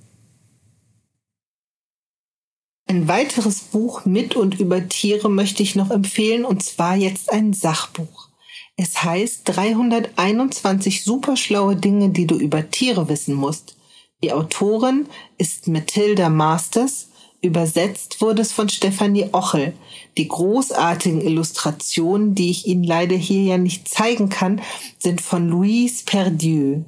Ein 2.87 3.09
weiteres 3.09 3.61
Buch 3.61 4.05
mit 4.05 4.37
und 4.37 4.61
über 4.61 4.89
Tiere 4.89 5.31
möchte 5.31 5.63
ich 5.63 5.75
noch 5.75 5.91
empfehlen, 5.91 6.45
und 6.45 6.63
zwar 6.63 6.95
jetzt 6.97 7.33
ein 7.33 7.53
Sachbuch. 7.55 8.29
Es 8.77 9.03
heißt 9.03 9.43
321 9.45 11.03
superschlaue 11.03 11.77
Dinge, 11.77 12.11
die 12.11 12.27
du 12.27 12.37
über 12.37 12.71
Tiere 12.71 13.09
wissen 13.09 13.35
musst. 13.35 13.77
Die 14.23 14.33
Autorin 14.33 15.07
ist 15.39 15.67
Matilda 15.67 16.29
Masters. 16.29 17.09
Übersetzt 17.45 18.23
wurde 18.23 18.41
es 18.41 18.53
von 18.53 18.71
Stefanie 18.71 19.29
Ochel. 19.33 19.75
Die 20.17 20.29
großartigen 20.29 21.21
Illustrationen, 21.21 22.35
die 22.35 22.49
ich 22.49 22.67
Ihnen 22.67 22.85
leider 22.85 23.17
hier 23.17 23.43
ja 23.43 23.59
nicht 23.59 23.87
zeigen 23.87 24.31
kann, 24.31 24.63
sind 24.99 25.21
von 25.21 25.51
Louise 25.51 26.05
Perdieu. 26.07 26.81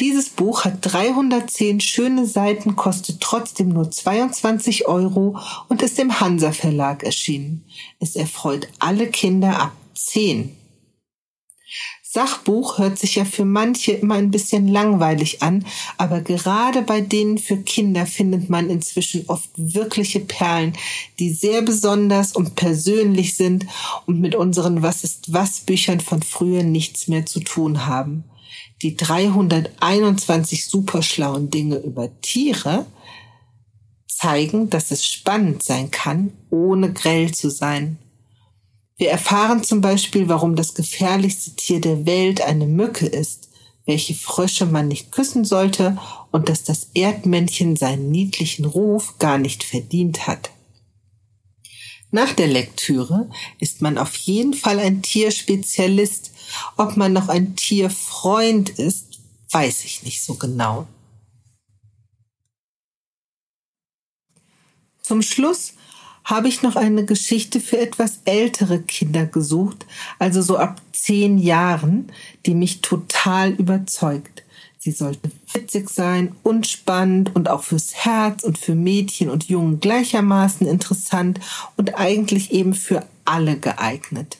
Dieses 0.00 0.30
Buch 0.30 0.64
hat 0.64 0.78
310 0.80 1.80
schöne 1.80 2.24
Seiten, 2.24 2.76
kostet 2.76 3.20
trotzdem 3.20 3.68
nur 3.68 3.90
22 3.90 4.88
Euro 4.88 5.38
und 5.68 5.82
ist 5.82 5.98
im 5.98 6.18
Hansa 6.18 6.52
Verlag 6.52 7.02
erschienen. 7.02 7.66
Es 8.00 8.16
erfreut 8.16 8.68
alle 8.78 9.08
Kinder 9.08 9.60
ab 9.60 9.72
10. 9.92 10.56
Sachbuch 12.14 12.78
hört 12.78 12.96
sich 12.96 13.16
ja 13.16 13.24
für 13.24 13.44
manche 13.44 13.90
immer 13.90 14.14
ein 14.14 14.30
bisschen 14.30 14.68
langweilig 14.68 15.42
an, 15.42 15.66
aber 15.98 16.20
gerade 16.20 16.82
bei 16.82 17.00
denen 17.00 17.38
für 17.38 17.56
Kinder 17.56 18.06
findet 18.06 18.48
man 18.48 18.70
inzwischen 18.70 19.24
oft 19.26 19.50
wirkliche 19.56 20.20
Perlen, 20.20 20.74
die 21.18 21.30
sehr 21.30 21.62
besonders 21.62 22.32
und 22.32 22.54
persönlich 22.54 23.34
sind 23.34 23.66
und 24.06 24.20
mit 24.20 24.36
unseren 24.36 24.80
Was 24.82 25.02
ist 25.02 25.32
was 25.32 25.60
Büchern 25.60 25.98
von 25.98 26.22
früher 26.22 26.62
nichts 26.62 27.08
mehr 27.08 27.26
zu 27.26 27.40
tun 27.40 27.86
haben 27.86 28.24
die 28.82 28.96
321 28.96 30.66
superschlauen 30.66 31.50
Dinge 31.50 31.76
über 31.76 32.10
Tiere 32.20 32.86
zeigen, 34.06 34.70
dass 34.70 34.90
es 34.90 35.06
spannend 35.06 35.62
sein 35.62 35.90
kann, 35.90 36.32
ohne 36.50 36.92
grell 36.92 37.32
zu 37.32 37.50
sein. 37.50 37.98
Wir 38.96 39.10
erfahren 39.10 39.64
zum 39.64 39.80
Beispiel, 39.80 40.28
warum 40.28 40.54
das 40.54 40.74
gefährlichste 40.74 41.56
Tier 41.56 41.80
der 41.80 42.06
Welt 42.06 42.40
eine 42.40 42.66
Mücke 42.66 43.06
ist, 43.06 43.48
welche 43.86 44.14
Frösche 44.14 44.66
man 44.66 44.88
nicht 44.88 45.10
küssen 45.10 45.44
sollte 45.44 45.98
und 46.30 46.48
dass 46.48 46.62
das 46.62 46.88
Erdmännchen 46.94 47.76
seinen 47.76 48.10
niedlichen 48.10 48.64
Ruf 48.64 49.18
gar 49.18 49.38
nicht 49.38 49.64
verdient 49.64 50.26
hat. 50.26 50.50
Nach 52.12 52.32
der 52.32 52.46
Lektüre 52.46 53.28
ist 53.58 53.82
man 53.82 53.98
auf 53.98 54.14
jeden 54.14 54.54
Fall 54.54 54.78
ein 54.78 55.02
Tierspezialist. 55.02 56.30
Ob 56.76 56.96
man 56.96 57.12
noch 57.12 57.28
ein 57.28 57.56
Tierfreund 57.56 58.70
ist, 58.70 59.18
weiß 59.50 59.84
ich 59.84 60.04
nicht 60.04 60.22
so 60.22 60.34
genau. 60.34 60.86
Zum 65.02 65.22
Schluss 65.22 65.72
habe 66.24 66.48
ich 66.48 66.62
noch 66.62 66.76
eine 66.76 67.04
Geschichte 67.04 67.60
für 67.60 67.78
etwas 67.78 68.20
ältere 68.24 68.80
Kinder 68.80 69.26
gesucht, 69.26 69.86
also 70.18 70.42
so 70.42 70.56
ab 70.56 70.80
zehn 70.92 71.38
Jahren, 71.38 72.10
die 72.46 72.54
mich 72.54 72.80
total 72.80 73.50
überzeugt. 73.52 74.42
Sie 74.78 74.90
sollte 74.90 75.30
witzig 75.52 75.88
sein 75.88 76.34
und 76.42 76.66
spannend 76.66 77.34
und 77.34 77.48
auch 77.48 77.62
fürs 77.62 77.94
Herz 77.94 78.44
und 78.44 78.58
für 78.58 78.74
Mädchen 78.74 79.30
und 79.30 79.48
Jungen 79.48 79.80
gleichermaßen 79.80 80.66
interessant 80.66 81.40
und 81.76 81.94
eigentlich 81.94 82.52
eben 82.52 82.74
für 82.74 83.06
alle 83.24 83.58
geeignet. 83.58 84.38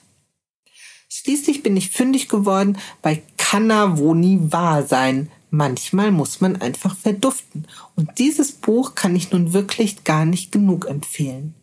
Schließlich 1.09 1.63
bin 1.63 1.77
ich 1.77 1.91
fündig 1.91 2.29
geworden 2.29 2.77
bei 3.01 3.23
Kanna 3.39 3.99
wo 3.99 4.15
nie 4.15 4.39
wahr 4.41 4.83
sein. 4.87 5.31
Manchmal 5.51 6.11
muss 6.11 6.41
man 6.41 6.61
einfach 6.61 6.97
verduften. 6.97 7.69
Und 7.95 8.19
dieses 8.19 8.53
Buch 8.53 8.95
kann 8.97 9.15
ich 9.15 9.31
nun 9.31 9.53
wirklich 9.53 10.03
gar 10.05 10.25
nicht 10.25 10.51
genug 10.51 10.87
empfehlen. 10.87 11.55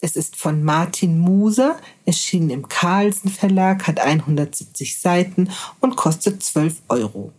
Es 0.00 0.14
ist 0.14 0.36
von 0.36 0.62
Martin 0.62 1.18
Muser, 1.18 1.76
erschienen 2.04 2.50
im 2.50 2.68
Carlsen 2.68 3.30
Verlag, 3.30 3.86
hat 3.88 3.98
170 3.98 5.00
Seiten 5.00 5.50
und 5.80 5.96
kostet 5.96 6.42
12 6.42 6.82
Euro. 6.88 7.32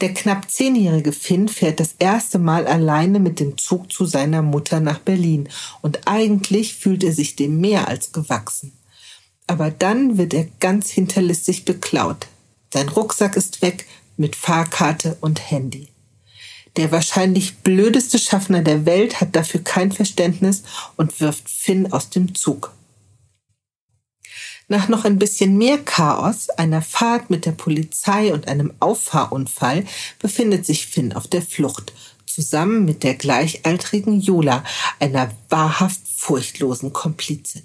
Der 0.00 0.12
knapp 0.14 0.50
zehnjährige 0.50 1.12
Finn 1.12 1.48
fährt 1.48 1.80
das 1.80 1.94
erste 1.98 2.38
Mal 2.38 2.66
alleine 2.66 3.20
mit 3.20 3.38
dem 3.38 3.58
Zug 3.58 3.92
zu 3.92 4.06
seiner 4.06 4.42
Mutter 4.42 4.80
nach 4.80 4.98
Berlin 4.98 5.48
und 5.82 6.06
eigentlich 6.06 6.74
fühlt 6.74 7.04
er 7.04 7.12
sich 7.12 7.36
dem 7.36 7.60
mehr 7.60 7.88
als 7.88 8.12
gewachsen. 8.12 8.72
Aber 9.46 9.70
dann 9.70 10.18
wird 10.18 10.34
er 10.34 10.46
ganz 10.60 10.90
hinterlistig 10.90 11.64
beklaut. 11.64 12.26
Sein 12.72 12.88
Rucksack 12.88 13.36
ist 13.36 13.62
weg 13.62 13.86
mit 14.16 14.36
Fahrkarte 14.36 15.16
und 15.20 15.50
Handy. 15.50 15.88
Der 16.76 16.92
wahrscheinlich 16.92 17.58
blödeste 17.58 18.18
Schaffner 18.18 18.62
der 18.62 18.86
Welt 18.86 19.20
hat 19.20 19.34
dafür 19.34 19.62
kein 19.62 19.92
Verständnis 19.92 20.62
und 20.96 21.20
wirft 21.20 21.48
Finn 21.48 21.92
aus 21.92 22.10
dem 22.10 22.34
Zug. 22.34 22.72
Nach 24.68 24.88
noch 24.88 25.06
ein 25.06 25.18
bisschen 25.18 25.56
mehr 25.56 25.78
Chaos, 25.78 26.50
einer 26.50 26.82
Fahrt 26.82 27.30
mit 27.30 27.46
der 27.46 27.52
Polizei 27.52 28.34
und 28.34 28.48
einem 28.48 28.74
Auffahrunfall 28.80 29.86
befindet 30.18 30.66
sich 30.66 30.86
Finn 30.86 31.14
auf 31.14 31.26
der 31.26 31.40
Flucht, 31.40 31.94
zusammen 32.26 32.84
mit 32.84 33.02
der 33.02 33.14
gleichaltrigen 33.14 34.20
Jola, 34.20 34.62
einer 35.00 35.30
wahrhaft 35.48 36.02
furchtlosen 36.06 36.92
Komplizin. 36.92 37.62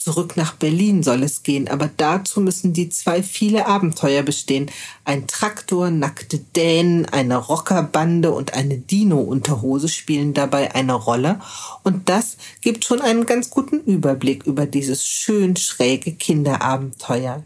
Zurück 0.00 0.36
nach 0.36 0.54
Berlin 0.54 1.02
soll 1.02 1.24
es 1.24 1.42
gehen, 1.42 1.66
aber 1.66 1.90
dazu 1.96 2.40
müssen 2.40 2.72
die 2.72 2.88
zwei 2.88 3.20
viele 3.20 3.66
Abenteuer 3.66 4.22
bestehen. 4.22 4.70
Ein 5.04 5.26
Traktor, 5.26 5.90
nackte 5.90 6.38
Dänen, 6.38 7.04
eine 7.06 7.36
Rockerbande 7.36 8.30
und 8.30 8.54
eine 8.54 8.78
Dino-Unterhose 8.78 9.88
spielen 9.88 10.34
dabei 10.34 10.72
eine 10.72 10.94
Rolle. 10.94 11.40
Und 11.82 12.08
das 12.08 12.36
gibt 12.60 12.84
schon 12.84 13.00
einen 13.00 13.26
ganz 13.26 13.50
guten 13.50 13.80
Überblick 13.80 14.46
über 14.46 14.66
dieses 14.66 15.04
schön 15.04 15.56
schräge 15.56 16.12
Kinderabenteuer. 16.12 17.42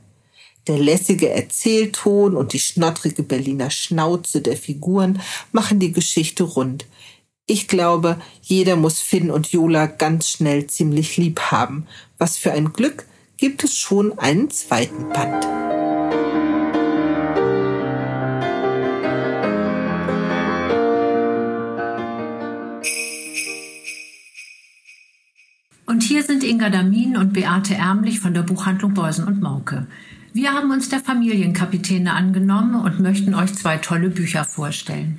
Der 0.67 0.79
lässige 0.79 1.31
Erzählton 1.31 2.37
und 2.37 2.53
die 2.53 2.61
schnottrige 2.61 3.23
Berliner 3.23 3.71
Schnauze 3.71 4.43
der 4.43 4.59
Figuren 4.59 5.23
machen 5.53 5.81
die 5.81 5.93
Geschichte 5.93 6.45
rund. 6.45 6.85
Ich 7.47 7.67
glaube, 7.67 8.21
jeder 8.41 8.77
muss 8.77 9.01
Finn 9.01 9.31
und 9.31 9.51
Jola 9.51 9.87
ganz 9.87 10.29
schnell 10.29 10.69
ziemlich 10.69 11.17
lieb 11.17 11.41
haben. 11.51 11.89
Was 12.23 12.39
für 12.39 12.53
ein 12.53 12.73
Glück 12.73 13.05
gibt 13.37 13.65
es 13.65 13.77
schon 13.77 14.17
einen 14.17 14.49
zweiten 14.49 15.09
Band. 15.09 15.45
Und 25.85 26.05
hier 26.05 26.23
sind 26.23 26.45
Inga 26.45 26.71
Damin 26.71 27.17
und 27.17 27.33
Beate 27.33 27.75
Ärmlich 27.75 28.21
von 28.21 28.35
der 28.35 28.43
Buchhandlung 28.43 28.95
Beusen 28.95 29.27
und 29.27 29.43
Mauke. 29.43 29.89
Wir 30.33 30.53
haben 30.53 30.71
uns 30.71 30.89
der 30.89 31.01
Familienkapitäne 31.01 32.13
angenommen 32.13 32.77
und 32.77 33.01
möchten 33.01 33.35
euch 33.35 33.53
zwei 33.55 33.79
tolle 33.79 34.11
Bücher 34.11 34.45
vorstellen. 34.45 35.19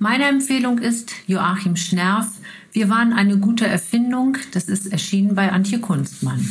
Meine 0.00 0.24
Empfehlung 0.24 0.78
ist 0.78 1.12
Joachim 1.28 1.76
Schnerf. 1.76 2.26
Wir 2.72 2.88
waren 2.88 3.12
eine 3.12 3.38
gute 3.38 3.66
Erfindung. 3.66 4.36
Das 4.52 4.64
ist 4.64 4.92
erschienen 4.92 5.34
bei 5.34 5.50
Antje 5.50 5.80
Kunstmann. 5.80 6.48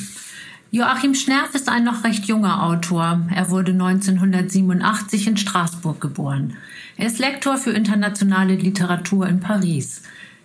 Joachim 0.71 1.15
Schnerf 1.15 1.55
ist 1.55 1.67
ein 1.67 1.83
noch 1.83 2.03
recht 2.03 2.25
junger 2.25 2.63
Autor. 2.63 3.21
Er 3.33 3.49
wurde 3.49 3.71
1987 3.71 5.27
in 5.27 5.37
Straßburg 5.37 5.99
geboren. 5.99 6.57
Er 6.97 7.07
ist 7.07 7.19
Lektor 7.19 7.57
für 7.57 7.71
internationale 7.71 8.55
Literatur 8.55 9.27
in 9.27 9.39
Paris. 9.39 10.03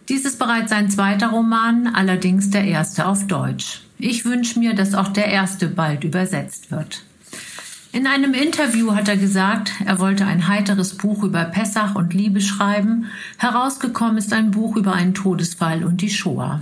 Dies 0.09 0.25
ist 0.25 0.38
bereits 0.38 0.71
sein 0.71 0.90
zweiter 0.90 1.28
Roman, 1.28 1.88
allerdings 1.88 2.50
der 2.50 2.64
erste 2.64 3.07
auf 3.07 3.26
Deutsch. 3.26 3.83
Ich 3.99 4.25
wünsche 4.25 4.59
mir, 4.59 4.75
dass 4.75 4.95
auch 4.95 5.09
der 5.09 5.26
erste 5.26 5.69
bald 5.69 6.04
übersetzt 6.04 6.71
wird. 6.71 7.03
In 7.94 8.08
einem 8.08 8.34
Interview 8.34 8.96
hat 8.96 9.06
er 9.06 9.16
gesagt, 9.16 9.72
er 9.86 10.00
wollte 10.00 10.26
ein 10.26 10.48
heiteres 10.48 10.96
Buch 10.96 11.22
über 11.22 11.44
Pessach 11.44 11.94
und 11.94 12.12
Liebe 12.12 12.40
schreiben. 12.40 13.06
Herausgekommen 13.38 14.18
ist 14.18 14.32
ein 14.32 14.50
Buch 14.50 14.74
über 14.74 14.94
einen 14.94 15.14
Todesfall 15.14 15.84
und 15.84 16.00
die 16.00 16.10
Shoah. 16.10 16.60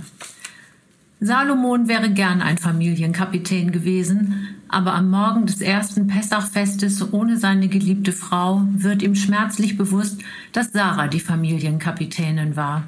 Salomon 1.19 1.87
wäre 1.87 2.11
gern 2.11 2.43
ein 2.43 2.59
Familienkapitän 2.59 3.71
gewesen, 3.71 4.47
aber 4.67 4.93
am 4.93 5.09
Morgen 5.09 5.47
des 5.47 5.59
ersten 5.59 6.05
Pessachfestes 6.05 7.11
ohne 7.11 7.37
seine 7.37 7.67
geliebte 7.67 8.11
Frau 8.11 8.61
wird 8.71 9.01
ihm 9.01 9.15
schmerzlich 9.15 9.75
bewusst, 9.75 10.21
dass 10.51 10.71
Sarah 10.71 11.07
die 11.07 11.19
Familienkapitänin 11.19 12.55
war. 12.55 12.83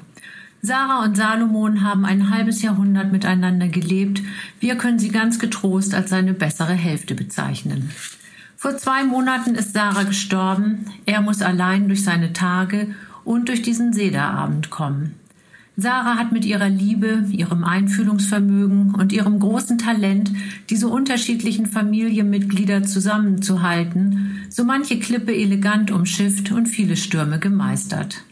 Sarah 0.62 1.02
und 1.02 1.16
Salomon 1.16 1.82
haben 1.82 2.04
ein 2.04 2.30
halbes 2.30 2.62
Jahrhundert 2.62 3.10
miteinander 3.10 3.66
gelebt. 3.66 4.22
Wir 4.60 4.76
können 4.76 5.00
sie 5.00 5.10
ganz 5.10 5.40
getrost 5.40 5.94
als 5.94 6.10
seine 6.10 6.32
bessere 6.32 6.74
Hälfte 6.74 7.16
bezeichnen. 7.16 7.90
Vor 8.58 8.78
zwei 8.78 9.04
Monaten 9.04 9.54
ist 9.54 9.74
Sarah 9.74 10.04
gestorben. 10.04 10.86
Er 11.04 11.20
muss 11.20 11.42
allein 11.42 11.88
durch 11.88 12.02
seine 12.02 12.32
Tage 12.32 12.94
und 13.22 13.48
durch 13.48 13.60
diesen 13.60 13.92
Sederabend 13.92 14.70
kommen. 14.70 15.14
Sarah 15.76 16.16
hat 16.16 16.32
mit 16.32 16.46
ihrer 16.46 16.70
Liebe, 16.70 17.26
ihrem 17.30 17.64
Einfühlungsvermögen 17.64 18.94
und 18.94 19.12
ihrem 19.12 19.40
großen 19.40 19.76
Talent, 19.76 20.32
diese 20.70 20.88
unterschiedlichen 20.88 21.66
Familienmitglieder 21.66 22.82
zusammenzuhalten, 22.82 24.46
so 24.48 24.64
manche 24.64 24.98
Klippe 24.98 25.36
elegant 25.36 25.90
umschifft 25.90 26.50
und 26.50 26.64
viele 26.64 26.96
Stürme 26.96 27.38
gemeistert. 27.38 28.22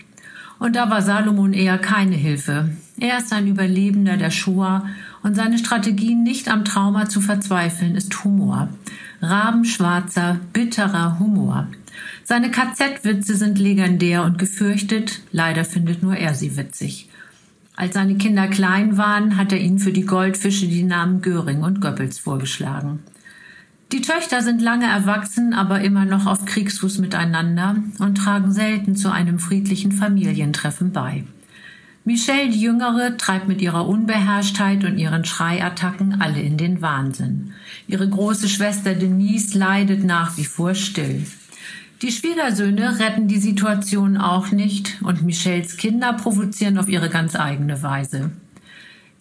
Und 0.58 0.74
da 0.74 0.88
war 0.88 1.02
Salomon 1.02 1.52
eher 1.52 1.76
keine 1.76 2.16
Hilfe. 2.16 2.70
Er 2.98 3.18
ist 3.18 3.30
ein 3.34 3.46
Überlebender 3.46 4.16
der 4.16 4.30
Shoah 4.30 4.86
und 5.22 5.36
seine 5.36 5.58
Strategie, 5.58 6.14
nicht 6.14 6.48
am 6.48 6.64
Trauma 6.64 7.10
zu 7.10 7.20
verzweifeln, 7.20 7.94
ist 7.94 8.24
Humor 8.24 8.70
rabenschwarzer, 9.24 10.40
bitterer 10.52 11.18
Humor. 11.18 11.68
Seine 12.24 12.50
KZ-Witze 12.50 13.36
sind 13.36 13.58
legendär 13.58 14.24
und 14.24 14.38
gefürchtet, 14.38 15.22
leider 15.32 15.64
findet 15.64 16.02
nur 16.02 16.16
er 16.16 16.34
sie 16.34 16.56
witzig. 16.56 17.08
Als 17.76 17.94
seine 17.94 18.16
Kinder 18.16 18.46
klein 18.46 18.96
waren, 18.96 19.36
hat 19.36 19.52
er 19.52 19.60
ihnen 19.60 19.78
für 19.78 19.92
die 19.92 20.06
Goldfische 20.06 20.68
die 20.68 20.84
Namen 20.84 21.22
Göring 21.22 21.62
und 21.62 21.80
Goebbels 21.80 22.18
vorgeschlagen. 22.18 23.00
Die 23.92 24.00
Töchter 24.00 24.42
sind 24.42 24.62
lange 24.62 24.86
erwachsen, 24.86 25.52
aber 25.52 25.80
immer 25.80 26.04
noch 26.04 26.26
auf 26.26 26.44
Kriegsfuß 26.44 26.98
miteinander 26.98 27.76
und 27.98 28.16
tragen 28.16 28.52
selten 28.52 28.96
zu 28.96 29.12
einem 29.12 29.38
friedlichen 29.38 29.92
Familientreffen 29.92 30.92
bei. 30.92 31.24
Michelle, 32.06 32.50
die 32.50 32.60
Jüngere, 32.60 33.16
treibt 33.16 33.48
mit 33.48 33.62
ihrer 33.62 33.88
Unbeherrschtheit 33.88 34.84
und 34.84 34.98
ihren 34.98 35.24
Schreiattacken 35.24 36.20
alle 36.20 36.42
in 36.42 36.58
den 36.58 36.82
Wahnsinn. 36.82 37.54
Ihre 37.86 38.06
große 38.06 38.50
Schwester 38.50 38.94
Denise 38.94 39.56
leidet 39.56 40.04
nach 40.04 40.36
wie 40.36 40.44
vor 40.44 40.74
still. 40.74 41.24
Die 42.02 42.12
Schwiegersöhne 42.12 42.98
retten 42.98 43.26
die 43.26 43.38
Situation 43.38 44.18
auch 44.18 44.50
nicht 44.50 45.00
und 45.02 45.22
Michelles 45.22 45.78
Kinder 45.78 46.12
provozieren 46.12 46.76
auf 46.76 46.88
ihre 46.88 47.08
ganz 47.08 47.36
eigene 47.36 47.82
Weise. 47.82 48.32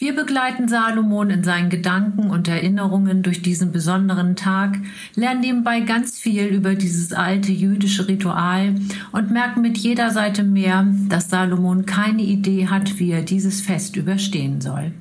Wir 0.04 0.14
begleiten 0.14 0.68
Salomon 0.68 1.30
in 1.30 1.46
seinen 1.46 1.70
Gedanken 1.70 2.30
und 2.30 2.50
Erinnerungen 2.50 3.24
durch 3.24 3.42
diesen 3.42 3.72
besonderen 3.72 4.36
Tag, 4.36 4.78
lernen 5.16 5.40
nebenbei 5.40 5.80
ganz 5.80 6.20
viel 6.20 6.48
über 6.48 6.76
dieses 6.76 7.14
alte 7.14 7.54
jüdische 7.54 8.10
Ritual 8.10 8.76
und 9.14 9.32
merken 9.32 9.62
mit 9.62 9.78
jeder 9.78 10.12
Seite 10.12 10.44
mehr, 10.44 10.86
dass 11.08 11.30
Salomon 11.30 11.86
keine 11.86 12.22
Idee 12.22 12.68
hat, 12.68 13.00
wie 13.00 13.12
er 13.12 13.22
dieses 13.22 13.62
Fest 13.62 13.96
überstehen 13.96 14.60
soll. 14.60 14.92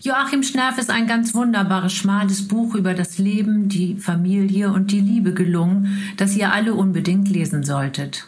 Joachim 0.00 0.42
Schnerf 0.42 0.76
ist 0.76 0.90
ein 0.90 1.06
ganz 1.06 1.34
wunderbares, 1.34 1.94
schmales 1.94 2.46
Buch 2.46 2.74
über 2.74 2.92
das 2.92 3.16
Leben, 3.16 3.70
die 3.70 3.96
Familie 3.96 4.70
und 4.70 4.92
die 4.92 5.00
Liebe 5.00 5.32
gelungen, 5.32 6.02
das 6.18 6.36
ihr 6.36 6.52
alle 6.52 6.74
unbedingt 6.74 7.30
lesen 7.30 7.64
solltet. 7.64 8.26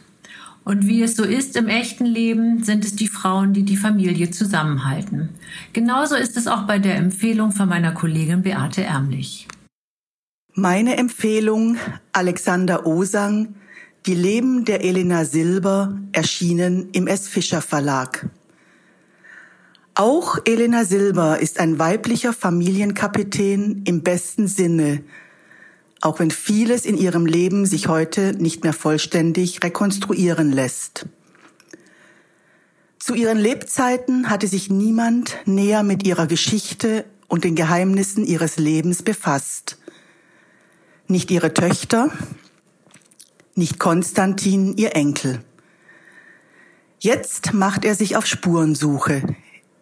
Und 0.65 0.87
wie 0.87 1.03
es 1.03 1.17
so 1.17 1.25
ist 1.25 1.57
im 1.57 1.69
echten 1.69 2.05
Leben, 2.05 2.63
sind 2.63 2.85
es 2.85 2.95
die 2.95 3.09
Frauen, 3.09 3.53
die 3.53 3.63
die 3.63 3.77
Familie 3.77 4.31
zusammenhalten. 4.31 5.31
Genauso 5.73 6.15
ist 6.15 6.37
es 6.37 6.47
auch 6.47 6.67
bei 6.67 6.79
der 6.79 6.97
Empfehlung 6.97 7.53
von 7.53 7.69
meiner 7.69 7.93
Kollegin 7.93 8.43
Beate 8.43 8.85
Ärmlich. 8.85 9.49
Meine 10.55 10.97
Empfehlung 10.97 11.77
Alexander 12.13 12.87
Osang, 12.87 13.55
Die 14.07 14.15
Leben 14.15 14.65
der 14.65 14.83
Elena 14.83 15.25
Silber, 15.25 15.99
erschienen 16.13 16.89
im 16.93 17.07
S. 17.07 17.29
Fischer 17.29 17.61
Verlag. 17.63 18.29
Auch 19.95 20.39
Elena 20.45 20.85
Silber 20.85 21.39
ist 21.41 21.61
ein 21.61 21.79
weiblicher 21.79 22.33
Familienkapitän 22.33 23.83
im 23.85 24.03
besten 24.03 24.47
Sinne, 24.47 25.03
auch 26.01 26.19
wenn 26.19 26.31
vieles 26.31 26.85
in 26.85 26.97
ihrem 26.97 27.27
Leben 27.27 27.67
sich 27.67 27.89
heute 27.89 28.33
nicht 28.33 28.65
mehr 28.65 28.73
vollständig 28.73 29.63
rekonstruieren 29.63 30.51
lässt. 30.51 31.07
Zu 32.99 33.15
ihren 33.15 33.39
Lebzeiten 33.39 34.31
hatte 34.31 34.47
sich 34.47 34.71
niemand 34.71 35.37
näher 35.45 35.83
mit 35.83 36.07
ihrer 36.07 36.27
Geschichte 36.27 37.05
und 37.29 37.45
den 37.45 37.55
Geheimnissen 37.55 38.25
ihres 38.25 38.57
Lebens 38.57 39.03
befasst. 39.03 39.79
Nicht 41.07 41.31
ihre 41.31 41.53
Töchter, 41.53 42.11
nicht 43.55 43.79
Konstantin, 43.79 44.77
ihr 44.77 44.95
Enkel. 44.95 45.43
Jetzt 46.99 47.53
macht 47.53 47.85
er 47.85 47.95
sich 47.95 48.17
auf 48.17 48.27
Spurensuche. 48.27 49.23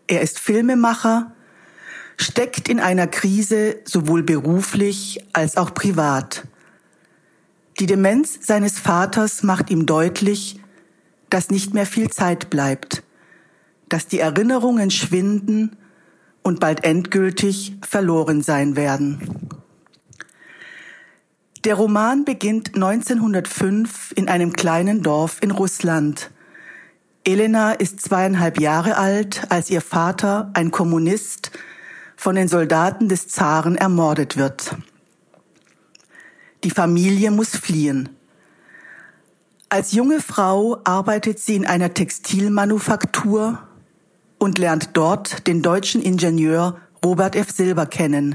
Er 0.06 0.20
ist 0.22 0.38
Filmemacher, 0.38 1.34
steckt 2.18 2.68
in 2.68 2.80
einer 2.80 3.06
Krise 3.06 3.76
sowohl 3.84 4.22
beruflich 4.22 5.24
als 5.32 5.56
auch 5.56 5.72
privat. 5.72 6.46
Die 7.78 7.86
Demenz 7.86 8.40
seines 8.42 8.78
Vaters 8.78 9.42
macht 9.42 9.70
ihm 9.70 9.86
deutlich, 9.86 10.60
dass 11.30 11.50
nicht 11.50 11.74
mehr 11.74 11.86
viel 11.86 12.10
Zeit 12.10 12.50
bleibt, 12.50 13.02
dass 13.88 14.08
die 14.08 14.18
Erinnerungen 14.18 14.90
schwinden 14.90 15.76
und 16.42 16.60
bald 16.60 16.84
endgültig 16.84 17.76
verloren 17.86 18.42
sein 18.42 18.74
werden. 18.74 19.48
Der 21.64 21.74
Roman 21.74 22.24
beginnt 22.24 22.74
1905 22.74 24.12
in 24.16 24.28
einem 24.28 24.52
kleinen 24.52 25.02
Dorf 25.02 25.38
in 25.42 25.50
Russland. 25.50 26.30
Elena 27.24 27.72
ist 27.72 28.00
zweieinhalb 28.00 28.60
Jahre 28.60 28.96
alt, 28.96 29.42
als 29.50 29.68
ihr 29.68 29.80
Vater, 29.80 30.50
ein 30.54 30.70
Kommunist, 30.70 31.50
von 32.18 32.34
den 32.34 32.48
Soldaten 32.48 33.08
des 33.08 33.28
Zaren 33.28 33.76
ermordet 33.76 34.36
wird. 34.36 34.76
Die 36.64 36.70
Familie 36.70 37.30
muss 37.30 37.50
fliehen. 37.50 38.08
Als 39.68 39.92
junge 39.92 40.20
Frau 40.20 40.80
arbeitet 40.82 41.38
sie 41.38 41.54
in 41.54 41.64
einer 41.64 41.94
Textilmanufaktur 41.94 43.62
und 44.38 44.58
lernt 44.58 44.90
dort 44.94 45.46
den 45.46 45.62
deutschen 45.62 46.02
Ingenieur 46.02 46.80
Robert 47.04 47.36
F. 47.36 47.52
Silber 47.52 47.86
kennen. 47.86 48.34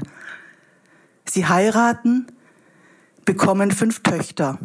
Sie 1.26 1.46
heiraten, 1.46 2.28
bekommen 3.26 3.70
fünf 3.70 4.02
Töchter. 4.02 4.58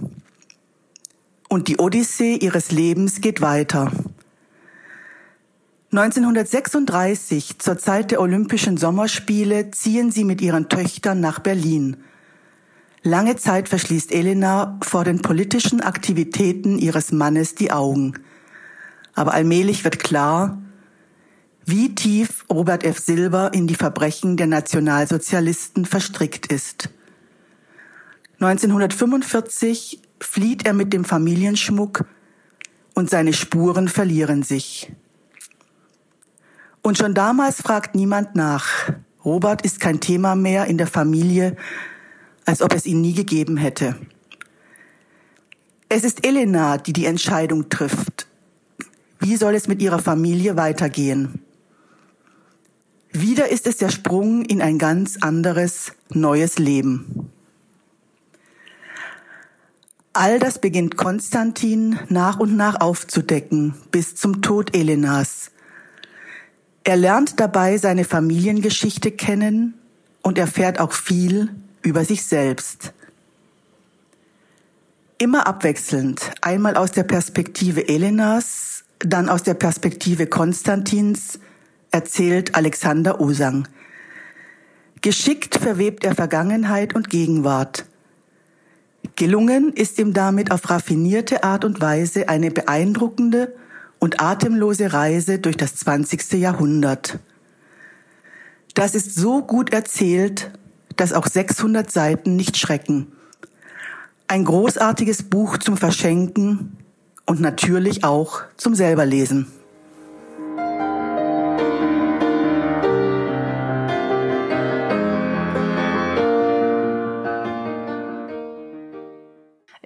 Und 1.49 1.67
die 1.67 1.77
Odyssee 1.77 2.36
ihres 2.36 2.71
Lebens 2.71 3.19
geht 3.19 3.41
weiter. 3.41 3.91
1936, 5.91 7.58
zur 7.58 7.80
Zeit 7.80 8.12
der 8.12 8.21
Olympischen 8.21 8.78
Sommerspiele, 8.78 9.71
ziehen 9.71 10.12
sie 10.12 10.23
mit 10.23 10.39
ihren 10.39 10.69
Töchtern 10.69 11.19
nach 11.19 11.39
Berlin. 11.39 11.97
Lange 13.02 13.38
Zeit 13.38 13.69
verschließt 13.69 14.12
Elena 14.12 14.78
vor 14.84 15.04
den 15.04 15.23
politischen 15.23 15.82
Aktivitäten 15.82 16.78
ihres 16.78 17.12
Mannes 17.12 17.56
die 17.56 17.71
Augen. 17.71 18.13
Aber 19.15 19.34
allmählich 19.34 19.84
wird 19.84 19.97
klar, 19.97 20.62
wie 21.65 21.95
tief 21.95 22.45
Robert 22.52 22.84
F. 22.84 22.99
Silber 22.99 23.52
in 23.54 23.65
die 23.65 23.75
Verbrechen 23.75 24.38
der 24.38 24.47
Nationalsozialisten 24.47 25.86
verstrickt 25.86 26.52
ist. 26.52 26.89
1945 28.39 30.02
flieht 30.19 30.67
er 30.67 30.73
mit 30.73 30.93
dem 30.93 31.04
Familienschmuck 31.04 32.06
und 32.93 33.10
seine 33.10 33.34
Spuren 33.34 33.88
verlieren 33.88 34.43
sich. 34.43 34.91
Und 36.81 36.97
schon 36.97 37.13
damals 37.13 37.61
fragt 37.61 37.95
niemand 37.95 38.35
nach. 38.35 38.91
Robert 39.25 39.63
ist 39.63 39.79
kein 39.79 39.99
Thema 39.99 40.35
mehr 40.35 40.65
in 40.65 40.77
der 40.77 40.87
Familie, 40.87 41.57
als 42.45 42.61
ob 42.61 42.73
es 42.73 42.85
ihn 42.85 43.01
nie 43.01 43.13
gegeben 43.13 43.57
hätte. 43.57 43.95
Es 45.89 46.03
ist 46.03 46.25
Elena, 46.25 46.77
die 46.77 46.93
die 46.93 47.05
Entscheidung 47.05 47.69
trifft. 47.69 48.27
Wie 49.19 49.35
soll 49.35 49.55
es 49.55 49.67
mit 49.67 49.81
ihrer 49.81 49.99
Familie 49.99 50.55
weitergehen? 50.55 51.41
Wieder 53.11 53.49
ist 53.49 53.67
es 53.67 53.77
der 53.77 53.89
Sprung 53.89 54.45
in 54.45 54.61
ein 54.61 54.77
ganz 54.77 55.17
anderes, 55.17 55.93
neues 56.09 56.59
Leben. 56.59 57.31
All 60.13 60.39
das 60.39 60.59
beginnt 60.59 60.95
Konstantin 60.95 61.99
nach 62.09 62.39
und 62.39 62.55
nach 62.55 62.81
aufzudecken, 62.81 63.73
bis 63.91 64.15
zum 64.15 64.41
Tod 64.41 64.75
Elenas. 64.75 65.51
Er 66.89 66.97
lernt 66.97 67.39
dabei 67.39 67.78
seine 67.78 68.04
Familiengeschichte 68.04 69.12
kennen 69.12 69.75
und 70.23 70.39
erfährt 70.39 70.80
auch 70.80 70.91
viel 70.91 71.49
über 71.84 72.04
sich 72.04 72.25
selbst. 72.25 72.93
Immer 75.19 75.45
abwechselnd, 75.45 76.32
einmal 76.41 76.75
aus 76.75 76.91
der 76.91 77.04
Perspektive 77.04 77.88
Elenas, 77.88 78.86
dann 78.97 79.30
aus 79.30 79.43
der 79.43 79.54
Perspektive 79.54 80.25
Konstantins, 80.25 81.38
erzählt 81.91 82.56
Alexander 82.56 83.21
Osang. 83.21 83.67
Geschickt 85.04 85.60
verwebt 85.60 86.04
er 86.04 86.15
Vergangenheit 86.15 86.95
und 86.95 87.12
Gegenwart. 87.12 87.86
Gelungen 89.15 89.73
ist 89.73 89.99
ihm 89.99 90.15
damit 90.15 90.49
auf 90.49 90.67
raffinierte 90.71 91.43
Art 91.43 91.65
und 91.65 91.82
Weise 91.82 92.30
eine 92.30 92.49
beeindruckende 92.49 93.54
und 93.99 94.21
atemlose 94.21 94.93
Reise 94.93 95.39
durch 95.39 95.57
das 95.57 95.75
20. 95.75 96.33
Jahrhundert. 96.33 97.19
Das 98.73 98.95
ist 98.95 99.15
so 99.15 99.43
gut 99.43 99.73
erzählt, 99.73 100.51
dass 100.95 101.13
auch 101.13 101.27
600 101.27 101.91
Seiten 101.91 102.35
nicht 102.35 102.57
schrecken. 102.57 103.12
Ein 104.27 104.45
großartiges 104.45 105.23
Buch 105.23 105.57
zum 105.57 105.75
Verschenken 105.75 106.77
und 107.25 107.41
natürlich 107.41 108.03
auch 108.03 108.41
zum 108.57 108.75
selberlesen. 108.75 109.47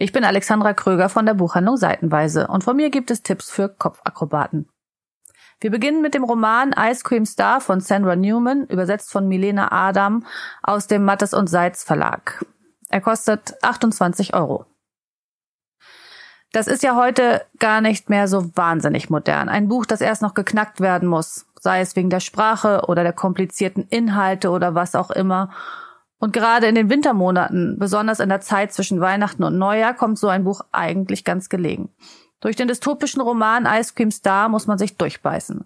Ich 0.03 0.11
bin 0.11 0.25
Alexandra 0.25 0.73
Kröger 0.73 1.07
von 1.07 1.25
der 1.25 1.33
Buchhandlung 1.33 1.77
Seitenweise 1.77 2.47
und 2.47 2.61
von 2.65 2.75
mir 2.75 2.89
gibt 2.89 3.09
es 3.09 3.23
Tipps 3.23 3.49
für 3.49 3.69
Kopfakrobaten. 3.69 4.67
Wir 5.61 5.71
beginnen 5.71 6.01
mit 6.01 6.13
dem 6.13 6.25
Roman 6.25 6.75
Ice 6.77 7.05
Cream 7.05 7.25
Star 7.25 7.61
von 7.61 7.79
Sandra 7.79 8.17
Newman, 8.17 8.67
übersetzt 8.67 9.13
von 9.13 9.29
Milena 9.29 9.71
Adam 9.71 10.25
aus 10.61 10.87
dem 10.87 11.05
Mattes 11.05 11.33
und 11.33 11.47
Seitz 11.47 11.85
Verlag. 11.85 12.45
Er 12.89 12.99
kostet 12.99 13.63
28 13.63 14.33
Euro. 14.33 14.65
Das 16.51 16.67
ist 16.67 16.83
ja 16.83 16.97
heute 16.97 17.45
gar 17.57 17.79
nicht 17.79 18.09
mehr 18.09 18.27
so 18.27 18.53
wahnsinnig 18.57 19.09
modern. 19.09 19.47
Ein 19.47 19.69
Buch, 19.69 19.85
das 19.85 20.01
erst 20.01 20.21
noch 20.21 20.33
geknackt 20.33 20.81
werden 20.81 21.07
muss, 21.07 21.45
sei 21.61 21.79
es 21.79 21.95
wegen 21.95 22.09
der 22.09 22.19
Sprache 22.19 22.87
oder 22.89 23.03
der 23.03 23.13
komplizierten 23.13 23.87
Inhalte 23.89 24.49
oder 24.49 24.75
was 24.75 24.95
auch 24.95 25.11
immer. 25.11 25.49
Und 26.23 26.31
gerade 26.31 26.67
in 26.67 26.75
den 26.75 26.89
Wintermonaten, 26.89 27.77
besonders 27.77 28.21
in 28.21 28.29
der 28.29 28.39
Zeit 28.39 28.71
zwischen 28.71 29.01
Weihnachten 29.01 29.43
und 29.43 29.57
Neujahr, 29.57 29.93
kommt 29.93 30.17
so 30.17 30.29
ein 30.29 30.45
Buch 30.45 30.61
eigentlich 30.71 31.25
ganz 31.25 31.49
gelegen. 31.49 31.89
Durch 32.39 32.55
den 32.55 32.69
dystopischen 32.69 33.21
Roman 33.21 33.65
Ice 33.65 33.91
Cream 33.93 34.09
Star 34.09 34.47
muss 34.47 34.65
man 34.65 34.77
sich 34.77 34.95
durchbeißen. 34.95 35.65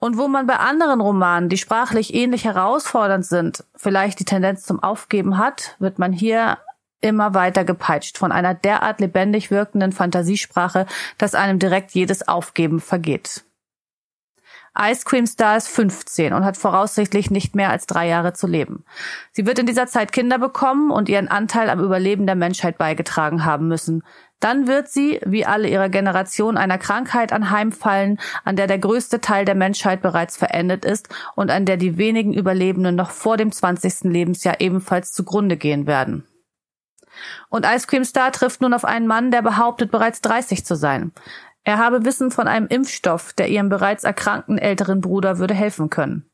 Und 0.00 0.18
wo 0.18 0.26
man 0.26 0.48
bei 0.48 0.56
anderen 0.56 1.00
Romanen, 1.00 1.48
die 1.48 1.58
sprachlich 1.58 2.12
ähnlich 2.12 2.44
herausfordernd 2.44 3.24
sind, 3.24 3.62
vielleicht 3.76 4.18
die 4.18 4.24
Tendenz 4.24 4.64
zum 4.64 4.82
Aufgeben 4.82 5.38
hat, 5.38 5.76
wird 5.78 6.00
man 6.00 6.12
hier 6.12 6.58
immer 7.00 7.34
weiter 7.34 7.62
gepeitscht 7.62 8.18
von 8.18 8.32
einer 8.32 8.52
derart 8.52 8.98
lebendig 8.98 9.52
wirkenden 9.52 9.92
Fantasiesprache, 9.92 10.86
dass 11.18 11.36
einem 11.36 11.60
direkt 11.60 11.92
jedes 11.92 12.26
Aufgeben 12.26 12.80
vergeht. 12.80 13.44
Ice 14.78 15.04
Cream 15.04 15.26
Star 15.26 15.56
ist 15.56 15.68
15 15.68 16.32
und 16.32 16.44
hat 16.44 16.56
voraussichtlich 16.56 17.30
nicht 17.30 17.54
mehr 17.54 17.70
als 17.70 17.86
drei 17.86 18.08
Jahre 18.08 18.32
zu 18.32 18.46
leben. 18.48 18.84
Sie 19.30 19.46
wird 19.46 19.60
in 19.60 19.66
dieser 19.66 19.86
Zeit 19.86 20.10
Kinder 20.10 20.38
bekommen 20.38 20.90
und 20.90 21.08
ihren 21.08 21.28
Anteil 21.28 21.70
am 21.70 21.80
Überleben 21.80 22.26
der 22.26 22.34
Menschheit 22.34 22.76
beigetragen 22.76 23.44
haben 23.44 23.68
müssen. 23.68 24.02
Dann 24.40 24.66
wird 24.66 24.88
sie, 24.88 25.20
wie 25.24 25.46
alle 25.46 25.68
ihrer 25.68 25.88
Generation, 25.88 26.58
einer 26.58 26.76
Krankheit 26.76 27.32
anheimfallen, 27.32 28.18
an 28.44 28.56
der 28.56 28.66
der 28.66 28.78
größte 28.78 29.20
Teil 29.20 29.44
der 29.44 29.54
Menschheit 29.54 30.02
bereits 30.02 30.36
verendet 30.36 30.84
ist 30.84 31.08
und 31.36 31.50
an 31.50 31.64
der 31.64 31.76
die 31.76 31.96
wenigen 31.96 32.34
Überlebenden 32.34 32.96
noch 32.96 33.10
vor 33.10 33.36
dem 33.36 33.52
20. 33.52 34.12
Lebensjahr 34.12 34.60
ebenfalls 34.60 35.12
zugrunde 35.12 35.56
gehen 35.56 35.86
werden. 35.86 36.26
Und 37.48 37.64
Ice 37.64 37.86
Cream 37.86 38.04
Star 38.04 38.32
trifft 38.32 38.60
nun 38.60 38.74
auf 38.74 38.84
einen 38.84 39.06
Mann, 39.06 39.30
der 39.30 39.40
behauptet, 39.40 39.92
bereits 39.92 40.20
30 40.20 40.66
zu 40.66 40.74
sein. 40.74 41.12
Er 41.64 41.78
habe 41.78 42.04
Wissen 42.04 42.30
von 42.30 42.46
einem 42.46 42.66
Impfstoff, 42.66 43.32
der 43.32 43.48
ihrem 43.48 43.70
bereits 43.70 44.04
erkrankten 44.04 44.58
älteren 44.58 45.00
Bruder 45.00 45.38
würde 45.38 45.54
helfen 45.54 45.90
können. 45.90 46.30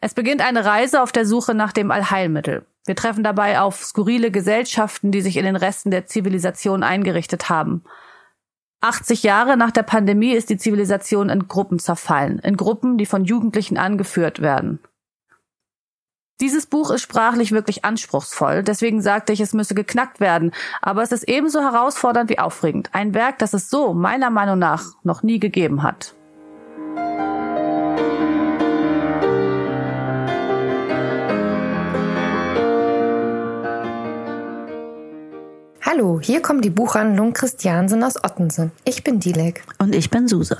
Es 0.00 0.14
beginnt 0.14 0.46
eine 0.46 0.64
Reise 0.64 1.02
auf 1.02 1.10
der 1.10 1.26
Suche 1.26 1.54
nach 1.54 1.72
dem 1.72 1.90
Allheilmittel. 1.90 2.66
Wir 2.86 2.94
treffen 2.94 3.24
dabei 3.24 3.60
auf 3.60 3.82
skurrile 3.82 4.30
Gesellschaften, 4.30 5.10
die 5.10 5.22
sich 5.22 5.36
in 5.36 5.44
den 5.44 5.56
Resten 5.56 5.90
der 5.90 6.06
Zivilisation 6.06 6.82
eingerichtet 6.82 7.48
haben. 7.48 7.82
80 8.80 9.24
Jahre 9.24 9.56
nach 9.56 9.72
der 9.72 9.82
Pandemie 9.82 10.32
ist 10.32 10.50
die 10.50 10.56
Zivilisation 10.56 11.30
in 11.30 11.48
Gruppen 11.48 11.80
zerfallen, 11.80 12.38
in 12.38 12.56
Gruppen, 12.56 12.96
die 12.96 13.06
von 13.06 13.24
Jugendlichen 13.24 13.76
angeführt 13.76 14.40
werden. 14.40 14.78
Dieses 16.40 16.66
Buch 16.66 16.92
ist 16.92 17.02
sprachlich 17.02 17.50
wirklich 17.50 17.84
anspruchsvoll, 17.84 18.62
deswegen 18.62 19.02
sagte 19.02 19.32
ich, 19.32 19.40
es 19.40 19.54
müsse 19.54 19.74
geknackt 19.74 20.20
werden, 20.20 20.52
aber 20.80 21.02
es 21.02 21.10
ist 21.10 21.28
ebenso 21.28 21.60
herausfordernd 21.62 22.30
wie 22.30 22.38
aufregend. 22.38 22.90
Ein 22.92 23.12
Werk, 23.12 23.38
das 23.38 23.54
es 23.54 23.70
so, 23.70 23.92
meiner 23.92 24.30
Meinung 24.30 24.56
nach, 24.56 24.84
noch 25.02 25.24
nie 25.24 25.40
gegeben 25.40 25.82
hat. 25.82 26.14
Hallo, 35.82 36.20
hier 36.22 36.40
kommt 36.40 36.64
die 36.64 36.70
Buchhandlung 36.70 37.32
Christiansen 37.32 38.04
aus 38.04 38.14
Ottensen. 38.22 38.70
Ich 38.84 39.02
bin 39.02 39.18
Dilek. 39.18 39.64
Und 39.78 39.92
ich 39.92 40.08
bin 40.08 40.28
Suse. 40.28 40.56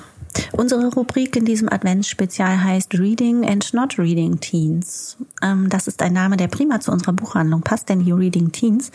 Unsere 0.52 0.86
Rubrik 0.88 1.36
in 1.36 1.44
diesem 1.44 1.70
Adventsspezial 1.70 2.62
heißt 2.62 2.94
Reading 2.98 3.48
and 3.48 3.72
Not 3.74 3.98
Reading 3.98 4.40
Teens. 4.40 5.16
Ähm, 5.42 5.68
das 5.68 5.86
ist 5.88 6.02
ein 6.02 6.12
Name, 6.12 6.36
der 6.36 6.48
prima 6.48 6.80
zu 6.80 6.90
unserer 6.90 7.12
Buchhandlung 7.12 7.62
passt, 7.62 7.88
denn 7.88 8.04
die 8.04 8.12
Reading 8.12 8.52
Teens, 8.52 8.90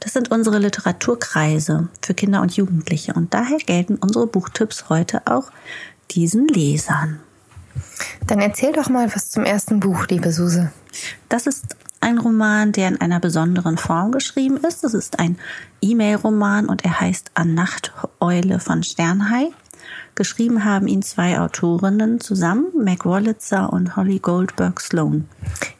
das 0.00 0.12
sind 0.12 0.30
unsere 0.30 0.58
Literaturkreise 0.58 1.88
für 2.02 2.14
Kinder 2.14 2.40
und 2.42 2.56
Jugendliche. 2.56 3.14
Und 3.14 3.34
daher 3.34 3.58
gelten 3.58 3.96
unsere 3.96 4.26
Buchtipps 4.26 4.88
heute 4.88 5.22
auch 5.26 5.50
diesen 6.10 6.48
Lesern. 6.48 7.20
Dann 8.26 8.40
erzähl 8.40 8.72
doch 8.72 8.88
mal 8.88 9.12
was 9.14 9.30
zum 9.30 9.44
ersten 9.44 9.80
Buch, 9.80 10.06
liebe 10.08 10.32
Suse. 10.32 10.72
Das 11.28 11.46
ist 11.46 11.76
ein 12.00 12.18
Roman, 12.18 12.72
der 12.72 12.88
in 12.88 13.00
einer 13.00 13.20
besonderen 13.20 13.76
Form 13.76 14.10
geschrieben 14.12 14.56
ist. 14.56 14.84
Das 14.84 14.94
ist 14.94 15.18
ein 15.18 15.38
E-Mail-Roman 15.82 16.66
und 16.66 16.84
er 16.84 17.00
heißt 17.00 17.32
An 17.34 17.54
Nachteule 17.54 18.58
von 18.58 18.82
Sternhai. 18.82 19.50
Geschrieben 20.20 20.66
haben 20.66 20.86
ihn 20.86 21.00
zwei 21.00 21.40
Autorinnen 21.40 22.20
zusammen, 22.20 22.66
Meg 22.76 23.06
Wolitzer 23.06 23.72
und 23.72 23.96
Holly 23.96 24.18
Goldberg 24.18 24.78
Sloan. 24.78 25.26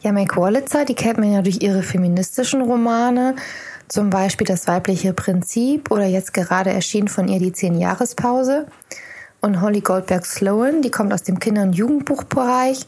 Ja, 0.00 0.12
Meg 0.12 0.34
Wolitzer, 0.34 0.86
die 0.86 0.94
kennt 0.94 1.18
man 1.18 1.30
ja 1.30 1.42
durch 1.42 1.60
ihre 1.60 1.82
feministischen 1.82 2.62
Romane, 2.62 3.36
zum 3.88 4.08
Beispiel 4.08 4.46
Das 4.46 4.66
weibliche 4.66 5.12
Prinzip 5.12 5.90
oder 5.90 6.06
jetzt 6.06 6.32
gerade 6.32 6.70
erschienen 6.70 7.08
von 7.08 7.28
ihr 7.28 7.38
die 7.38 7.52
Zehn-Jahrespause. 7.52 8.66
Und 9.40 9.60
Holly 9.62 9.80
Goldberg 9.80 10.26
Sloan, 10.26 10.82
die 10.82 10.90
kommt 10.90 11.14
aus 11.14 11.22
dem 11.22 11.38
Kinder- 11.38 11.62
und 11.62 11.72
Jugendbuchbereich 11.72 12.86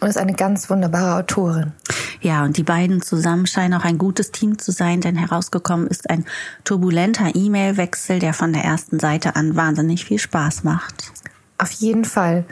und 0.00 0.08
ist 0.08 0.18
eine 0.18 0.34
ganz 0.34 0.68
wunderbare 0.68 1.20
Autorin. 1.20 1.72
Ja, 2.20 2.44
und 2.44 2.56
die 2.56 2.64
beiden 2.64 3.02
zusammen 3.02 3.46
scheinen 3.46 3.74
auch 3.74 3.84
ein 3.84 3.98
gutes 3.98 4.32
Team 4.32 4.58
zu 4.58 4.72
sein, 4.72 5.00
denn 5.00 5.16
herausgekommen 5.16 5.86
ist 5.86 6.10
ein 6.10 6.24
turbulenter 6.64 7.34
E-Mail-Wechsel, 7.34 8.18
der 8.18 8.32
von 8.32 8.52
der 8.52 8.64
ersten 8.64 8.98
Seite 8.98 9.36
an 9.36 9.56
wahnsinnig 9.56 10.04
viel 10.04 10.18
Spaß 10.18 10.64
macht. 10.64 11.12
Auf 11.58 11.70
jeden 11.72 12.04
Fall. 12.04 12.44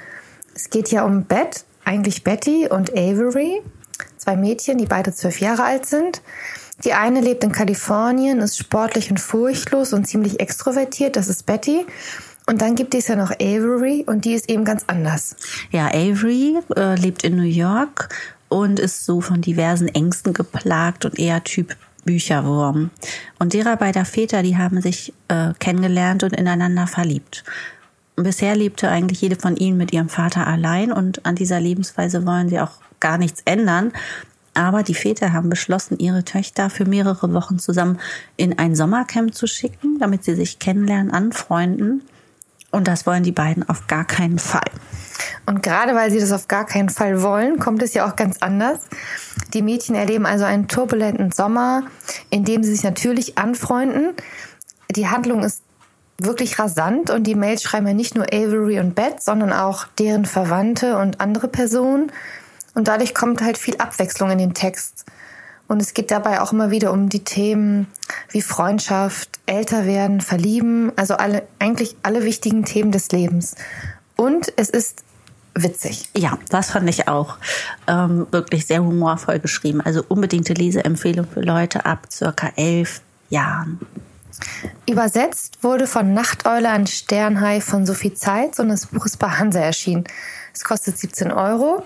Es 0.55 0.71
geht 0.71 0.91
ja 0.91 1.05
um 1.05 1.25
Beth, 1.25 1.65
eigentlich 1.85 2.23
Betty 2.23 2.69
und 2.69 2.93
Avery, 2.93 3.63
zwei 4.17 4.37
Mädchen, 4.37 4.79
die 4.79 4.87
beide 4.87 5.13
zwölf 5.13 5.41
Jahre 5.41 5.65
alt 5.65 5.87
sind. 5.87 6.23
Die 6.85 6.95
eine 6.95 7.21
lebt 7.21 7.45
in 7.45 7.53
Kalifornien, 7.53 8.41
ist 8.41 8.59
sportlich 8.59 9.11
und 9.11 9.21
furchtlos 9.21 9.93
und 9.93 10.07
ziemlich 10.07 10.41
extrovertiert, 10.41 11.17
das 11.17 11.29
ist 11.29 11.45
Betty. 11.47 11.87
Und 12.51 12.63
dann 12.63 12.75
gibt 12.75 12.97
es 12.97 13.07
ja 13.07 13.15
noch 13.15 13.31
Avery 13.31 14.03
und 14.09 14.25
die 14.25 14.33
ist 14.33 14.51
eben 14.51 14.65
ganz 14.65 14.83
anders. 14.89 15.37
Ja, 15.71 15.87
Avery 15.87 16.59
äh, 16.75 16.97
lebt 16.97 17.23
in 17.23 17.37
New 17.37 17.45
York 17.45 18.09
und 18.49 18.81
ist 18.81 19.05
so 19.07 19.21
von 19.21 19.41
diversen 19.41 19.87
Ängsten 19.87 20.33
geplagt 20.33 21.05
und 21.05 21.17
eher 21.17 21.45
Typ 21.45 21.77
Bücherwurm. 22.05 22.91
Und 23.39 23.53
derer 23.53 23.77
beider 23.77 24.05
Väter, 24.05 24.43
die 24.43 24.57
haben 24.57 24.81
sich 24.81 25.13
äh, 25.29 25.53
kennengelernt 25.61 26.25
und 26.25 26.33
ineinander 26.33 26.89
verliebt. 26.89 27.45
Bisher 28.17 28.57
lebte 28.57 28.89
eigentlich 28.89 29.21
jede 29.21 29.37
von 29.37 29.57
ihnen 29.57 29.77
mit 29.77 29.93
ihrem 29.93 30.09
Vater 30.09 30.49
allein 30.49 30.91
und 30.91 31.25
an 31.25 31.37
dieser 31.37 31.61
Lebensweise 31.61 32.27
wollen 32.27 32.49
sie 32.49 32.59
auch 32.59 32.81
gar 32.99 33.17
nichts 33.17 33.43
ändern. 33.45 33.93
Aber 34.55 34.83
die 34.83 34.95
Väter 34.95 35.33
haben 35.33 35.51
beschlossen, 35.51 36.01
ihre 36.01 36.25
Töchter 36.25 36.69
für 36.69 36.85
mehrere 36.85 37.33
Wochen 37.33 37.61
zusammen 37.61 38.01
in 38.37 38.59
ein 38.59 38.75
Sommercamp 38.75 39.37
zu 39.37 39.47
schicken, 39.47 40.01
damit 40.01 40.25
sie 40.25 40.35
sich 40.35 40.59
kennenlernen, 40.59 41.13
anfreunden. 41.13 42.03
Und 42.71 42.87
das 42.87 43.07
wollen 43.07 43.23
die 43.23 43.33
beiden 43.33 43.69
auf 43.69 43.87
gar 43.87 44.05
keinen 44.05 44.39
Fall. 44.39 44.71
Und 45.47 45.63
gerade 45.63 45.95
weil 45.95 46.11
sie 46.11 46.21
das 46.21 46.33
auf 46.33 46.49
gar 46.49 46.65
keinen 46.67 46.89
Fall 46.89 47.23
wollen, 47.23 47.59
kommt 47.59 47.83
es 47.83 47.95
ja 47.95 48.09
auch 48.09 48.17
ganz 48.17 48.39
anders. 48.41 48.81
Die 49.53 49.63
Mädchen 49.63 49.95
erleben 49.95 50.27
also 50.27 50.45
einen 50.45 50.69
turbulenten 50.69 51.33
Sommer, 51.33 51.85
in 52.31 52.45
dem 52.45 52.63
sie 52.63 52.73
sich 52.73 52.85
natürlich 52.85 53.37
anfreunden. 53.39 54.15
Die 54.91 55.09
Handlung 55.09 55.43
ist 55.43 55.63
wirklich 56.19 56.59
rasant 56.59 57.11
und 57.11 57.25
die 57.25 57.35
Mails 57.35 57.63
schreiben 57.63 57.87
ja 57.87 57.95
nicht 57.95 58.15
nur 58.15 58.27
Avery 58.27 58.79
und 58.79 58.95
Beth, 58.95 59.23
sondern 59.23 59.53
auch 59.53 59.87
deren 59.99 60.27
Verwandte 60.27 60.99
und 60.99 61.21
andere 61.21 61.49
Personen. 61.49 62.13
Und 62.75 62.89
dadurch 62.89 63.15
kommt 63.15 63.43
halt 63.43 63.59
viel 63.59 63.77
Abwechslung 63.79 64.31
in 64.31 64.39
den 64.39 64.55
Text. 64.55 65.07
Und 65.71 65.81
es 65.81 65.95
geht 65.95 66.11
dabei 66.11 66.41
auch 66.41 66.53
immer 66.53 66.73
wieder 66.73 66.93
um 66.93 67.11
die 67.11 67.23
Themen 67.23 67.87
wie 68.29 68.43
Freundschaft, 68.43 69.39
älter 69.47 69.87
werden, 69.87 70.21
verlieben, 70.21 70.91
also 70.97 71.15
alle, 71.15 71.45
eigentlich 71.61 71.95
alle 72.03 72.25
wichtigen 72.25 72.65
Themen 72.65 72.91
des 72.91 73.13
Lebens. 73.13 73.55
Und 74.17 74.53
es 74.57 74.69
ist 74.69 75.05
witzig. 75.55 76.09
Ja, 76.17 76.41
das 76.49 76.73
fand 76.73 76.91
ich 76.91 77.07
auch 77.07 77.37
ähm, 77.87 78.27
wirklich 78.33 78.67
sehr 78.67 78.83
humorvoll 78.83 79.39
geschrieben. 79.39 79.81
Also 79.81 80.03
unbedingte 80.09 80.55
Leseempfehlung 80.55 81.29
für 81.29 81.41
Leute 81.41 81.87
ab 81.87 82.09
circa 82.11 82.51
elf 82.57 83.01
Jahren. 83.29 83.79
Übersetzt 84.89 85.63
wurde 85.63 85.87
von 85.87 86.13
Nachteule 86.15 86.69
an 86.69 86.89
Sternhai 86.89 87.61
von 87.61 87.87
Sophie 87.87 88.13
Zeitz 88.13 88.59
und 88.59 88.71
das 88.71 88.87
Buch 88.87 89.07
ist 89.07 89.21
bei 89.21 89.29
Hansa 89.29 89.61
erschienen. 89.61 90.03
Es 90.53 90.65
kostet 90.65 90.99
17 90.99 91.31
Euro 91.31 91.85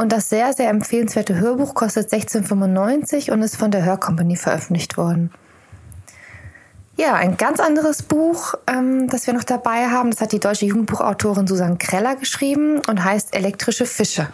und 0.00 0.12
das 0.12 0.30
sehr, 0.30 0.54
sehr 0.54 0.70
empfehlenswerte 0.70 1.38
Hörbuch 1.38 1.74
kostet 1.74 2.10
16,95 2.10 3.30
und 3.30 3.42
ist 3.42 3.56
von 3.56 3.70
der 3.70 3.84
Hörcompany 3.84 4.34
veröffentlicht 4.34 4.96
worden. 4.96 5.30
Ja, 6.96 7.14
ein 7.14 7.36
ganz 7.36 7.60
anderes 7.60 8.02
Buch, 8.02 8.54
ähm, 8.66 9.08
das 9.08 9.26
wir 9.26 9.34
noch 9.34 9.44
dabei 9.44 9.88
haben, 9.90 10.10
das 10.10 10.22
hat 10.22 10.32
die 10.32 10.40
deutsche 10.40 10.64
Jugendbuchautorin 10.64 11.46
Susanne 11.46 11.76
Kreller 11.76 12.16
geschrieben 12.16 12.80
und 12.88 13.04
heißt 13.04 13.34
Elektrische 13.34 13.84
Fische. 13.84 14.28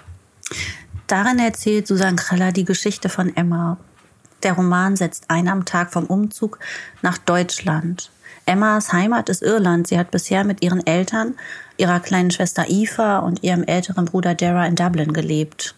Darin 1.08 1.40
erzählt 1.40 1.88
Susanne 1.88 2.14
Kreller 2.16 2.52
die 2.52 2.64
Geschichte 2.64 3.08
von 3.08 3.36
Emma. 3.36 3.76
Der 4.44 4.52
Roman 4.52 4.94
setzt 4.94 5.24
ein 5.28 5.48
am 5.48 5.64
Tag 5.64 5.92
vom 5.92 6.06
Umzug 6.06 6.60
nach 7.02 7.18
Deutschland. 7.18 8.12
Emmas 8.46 8.92
Heimat 8.92 9.28
ist 9.28 9.42
Irland. 9.42 9.88
Sie 9.88 9.98
hat 9.98 10.12
bisher 10.12 10.44
mit 10.44 10.62
ihren 10.62 10.86
Eltern, 10.86 11.34
ihrer 11.76 11.98
kleinen 11.98 12.30
Schwester 12.30 12.66
Eva 12.68 13.18
und 13.18 13.42
ihrem 13.42 13.64
älteren 13.64 14.04
Bruder 14.04 14.36
Dara 14.36 14.66
in 14.66 14.76
Dublin 14.76 15.12
gelebt. 15.12 15.74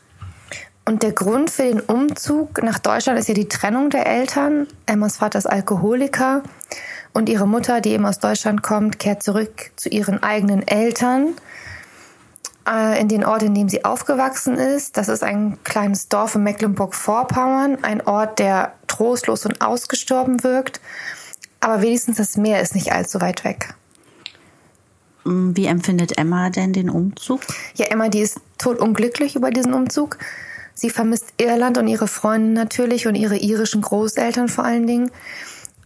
Und 0.84 1.02
der 1.02 1.12
Grund 1.12 1.50
für 1.50 1.62
den 1.62 1.80
Umzug 1.80 2.62
nach 2.62 2.78
Deutschland 2.78 3.18
ist 3.18 3.28
ja 3.28 3.34
die 3.34 3.48
Trennung 3.48 3.88
der 3.88 4.06
Eltern. 4.06 4.66
Emmas 4.84 5.16
Vater 5.16 5.38
ist 5.38 5.46
Alkoholiker 5.46 6.42
und 7.14 7.30
ihre 7.30 7.48
Mutter, 7.48 7.80
die 7.80 7.90
eben 7.90 8.04
aus 8.04 8.18
Deutschland 8.18 8.62
kommt, 8.62 8.98
kehrt 8.98 9.22
zurück 9.22 9.70
zu 9.76 9.88
ihren 9.88 10.22
eigenen 10.22 10.66
Eltern 10.66 11.34
äh, 12.68 13.00
in 13.00 13.08
den 13.08 13.24
Ort, 13.24 13.42
in 13.42 13.54
dem 13.54 13.70
sie 13.70 13.84
aufgewachsen 13.84 14.56
ist. 14.56 14.98
Das 14.98 15.08
ist 15.08 15.22
ein 15.22 15.58
kleines 15.64 16.08
Dorf 16.08 16.34
in 16.34 16.42
Mecklenburg-Vorpommern, 16.42 17.78
ein 17.82 18.06
Ort, 18.06 18.38
der 18.38 18.74
trostlos 18.86 19.46
und 19.46 19.60
ausgestorben 19.62 20.42
wirkt. 20.44 20.80
Aber 21.60 21.82
wenigstens 21.82 22.16
das 22.16 22.36
Meer 22.36 22.60
ist 22.62 22.74
nicht 22.74 22.92
allzu 22.92 23.20
weit 23.20 23.44
weg. 23.44 23.74
Wie 25.24 25.66
empfindet 25.66 26.16
Emma 26.16 26.48
denn 26.50 26.72
den 26.72 26.88
Umzug? 26.88 27.40
Ja, 27.74 27.86
Emma, 27.86 28.08
die 28.08 28.20
ist 28.20 28.40
totunglücklich 28.56 29.36
über 29.36 29.50
diesen 29.50 29.74
Umzug. 29.74 30.18
Sie 30.74 30.90
vermisst 30.90 31.34
Irland 31.38 31.76
und 31.76 31.88
ihre 31.88 32.08
Freunde 32.08 32.52
natürlich 32.52 33.06
und 33.06 33.14
ihre 33.14 33.36
irischen 33.36 33.82
Großeltern 33.82 34.48
vor 34.48 34.64
allen 34.64 34.86
Dingen. 34.86 35.10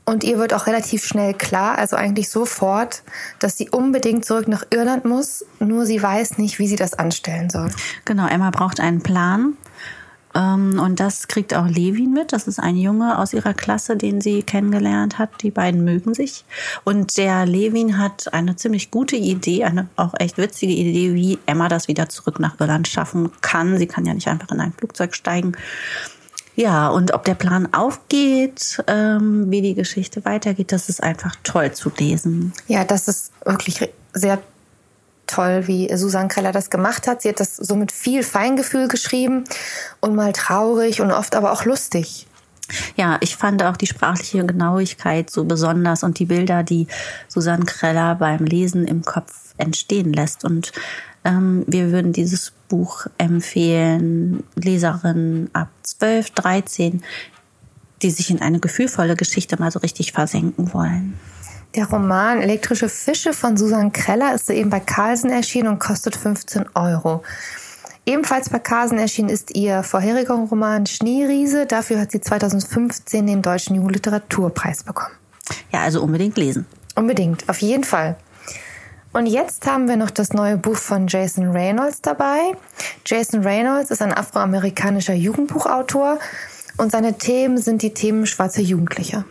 Und 0.05 0.25
ihr 0.25 0.39
wird 0.39 0.53
auch 0.53 0.67
relativ 0.67 1.05
schnell 1.05 1.33
klar, 1.33 1.79
also 1.79 1.97
eigentlich 1.97 2.29
sofort, 2.29 3.03
dass 3.39 3.57
sie 3.57 3.71
unbedingt 3.71 4.25
zurück 4.25 4.49
nach 4.49 4.65
Irland 4.71 5.05
muss, 5.05 5.45
nur 5.61 5.87
sie 5.87 6.03
weiß 6.03 6.39
nicht, 6.39 6.59
wie 6.59 6.67
sie 6.67 6.77
das 6.77 6.95
anstellen 6.95 7.51
soll. 7.51 7.71
Genau, 8.05 8.27
Emma 8.27 8.51
braucht 8.51 8.81
einen 8.81 9.03
Plan. 9.03 9.57
Ähm, 10.35 10.79
und 10.79 11.01
das 11.01 11.29
kriegt 11.29 11.55
auch 11.55 11.67
Levin 11.67 12.13
mit. 12.13 12.33
Das 12.33 12.49
ist 12.49 12.59
ein 12.59 12.77
Junge 12.77 13.19
aus 13.19 13.33
ihrer 13.33 13.55
Klasse, 13.55 13.97
den 13.97 14.21
sie 14.21 14.43
kennengelernt 14.43 15.19
hat. 15.19 15.31
Die 15.43 15.51
beiden 15.51 15.85
mögen 15.85 16.15
sich. 16.15 16.45
Und 16.85 17.17
der 17.17 17.47
Levin 17.47 17.99
hat 17.99 18.33
eine 18.33 18.57
ziemlich 18.57 18.91
gute 18.91 19.17
Idee, 19.17 19.65
eine 19.65 19.89
auch 19.97 20.15
echt 20.19 20.39
witzige 20.39 20.73
Idee, 20.73 21.15
wie 21.15 21.39
Emma 21.47 21.69
das 21.69 21.89
wieder 21.89 22.09
zurück 22.09 22.41
nach 22.41 22.59
Irland 22.61 22.89
schaffen 22.89 23.31
kann. 23.41 23.79
Sie 23.79 23.87
kann 23.87 24.07
ja 24.07 24.15
nicht 24.15 24.29
einfach 24.29 24.51
in 24.51 24.61
ein 24.61 24.73
Flugzeug 24.73 25.15
steigen. 25.15 25.53
Ja, 26.55 26.89
und 26.89 27.15
ob 27.15 27.25
der 27.25 27.35
Plan 27.35 27.73
aufgeht, 27.73 28.83
ähm, 28.87 29.51
wie 29.51 29.63
die 29.63 29.75
Geschichte 29.75 30.25
weitergeht, 30.25 30.71
das 30.71 30.91
ist 30.91 31.03
einfach 31.03 31.35
toll 31.45 31.73
zu 31.73 31.91
lesen. 31.99 32.53
Ja, 32.69 32.85
das 32.85 33.09
ist 33.09 33.33
wirklich 33.45 33.89
sehr 34.13 34.43
toll, 35.27 35.67
wie 35.67 35.95
Susanne 35.97 36.29
Kreller 36.29 36.53
das 36.53 36.71
gemacht 36.71 37.07
hat. 37.07 37.23
Sie 37.23 37.29
hat 37.29 37.41
das 37.41 37.57
so 37.57 37.77
mit 37.77 37.93
viel 37.93 38.23
Feingefühl 38.23 38.89
geschrieben 38.89 39.45
und 40.01 40.15
mal 40.15 40.33
traurig 40.33 41.01
und 41.01 41.11
oft 41.11 41.35
aber 41.35 41.53
auch 41.53 41.65
lustig. 41.65 42.27
Ja, 42.97 43.19
ich 43.21 43.37
fand 43.37 43.63
auch 43.63 43.77
die 43.77 43.87
sprachliche 43.87 44.45
Genauigkeit 44.45 45.31
so 45.31 45.45
besonders 45.45 46.03
und 46.03 46.19
die 46.19 46.27
Bilder, 46.27 46.63
die 46.63 46.87
Susanne 47.29 47.65
Kreller 47.65 48.15
beim 48.15 48.45
Lesen 48.45 48.87
im 48.87 49.03
Kopf 49.03 49.55
entstehen 49.59 50.13
lässt. 50.13 50.45
Und 50.45 50.73
ähm, 51.25 51.65
wir 51.67 51.91
würden 51.93 52.13
dieses 52.13 52.53
Buch 52.69 53.07
empfehlen, 53.19 54.43
Leserinnen 54.55 55.51
ab 55.53 55.69
12, 55.83 56.31
13, 56.31 57.03
die 58.03 58.11
sich 58.11 58.31
in 58.31 58.41
eine 58.41 58.61
gefühlvolle 58.61 59.17
Geschichte 59.17 59.59
mal 59.59 59.71
so 59.71 59.79
richtig 59.81 60.13
versenken 60.13 60.73
wollen. 60.73 61.19
Der 61.75 61.87
Roman 61.87 62.43
Elektrische 62.43 62.91
Fische 62.91 63.33
von 63.33 63.57
Susan 63.57 63.93
Kreller 63.93 64.35
ist 64.35 64.47
soeben 64.47 64.69
bei 64.69 64.81
Carlsen 64.81 65.31
erschienen 65.31 65.69
und 65.69 65.79
kostet 65.79 66.17
15 66.17 66.67
Euro. 66.75 67.23
Ebenfalls 68.05 68.51
bei 68.51 68.59
Carlsen 68.59 68.99
erschienen 68.99 69.31
ist 69.31 69.57
ihr 69.57 69.83
vorheriger 69.83 70.35
Roman 70.35 70.85
Schneeriese. 70.85 71.65
Dafür 71.65 71.99
hat 71.99 72.11
sie 72.11 72.21
2015 72.21 73.27
den 73.27 73.41
Deutschen 73.41 73.77
Jugendliteraturpreis 73.77 74.83
bekommen. 74.85 75.15
Ja, 75.73 75.81
also 75.81 76.03
unbedingt 76.03 76.37
lesen. 76.37 76.67
Unbedingt, 76.95 77.49
auf 77.49 77.63
jeden 77.63 77.85
Fall. 77.85 78.17
Und 79.15 79.25
jetzt 79.25 79.67
haben 79.67 79.89
wir 79.89 79.97
noch 79.97 80.11
das 80.11 80.35
neue 80.35 80.59
Buch 80.59 80.77
von 80.77 81.07
Jason 81.07 81.53
Reynolds 81.53 82.03
dabei. 82.03 82.53
Jason 83.07 83.45
Reynolds 83.45 83.91
ist 83.91 84.03
ein 84.03 84.13
afroamerikanischer 84.13 85.15
Jugendbuchautor 85.15 86.19
und 86.83 86.91
seine 86.91 87.17
Themen 87.17 87.59
sind 87.59 87.83
die 87.83 87.95
Themen 87.95 88.27
schwarzer 88.27 88.61
Jugendliche. 88.61 89.25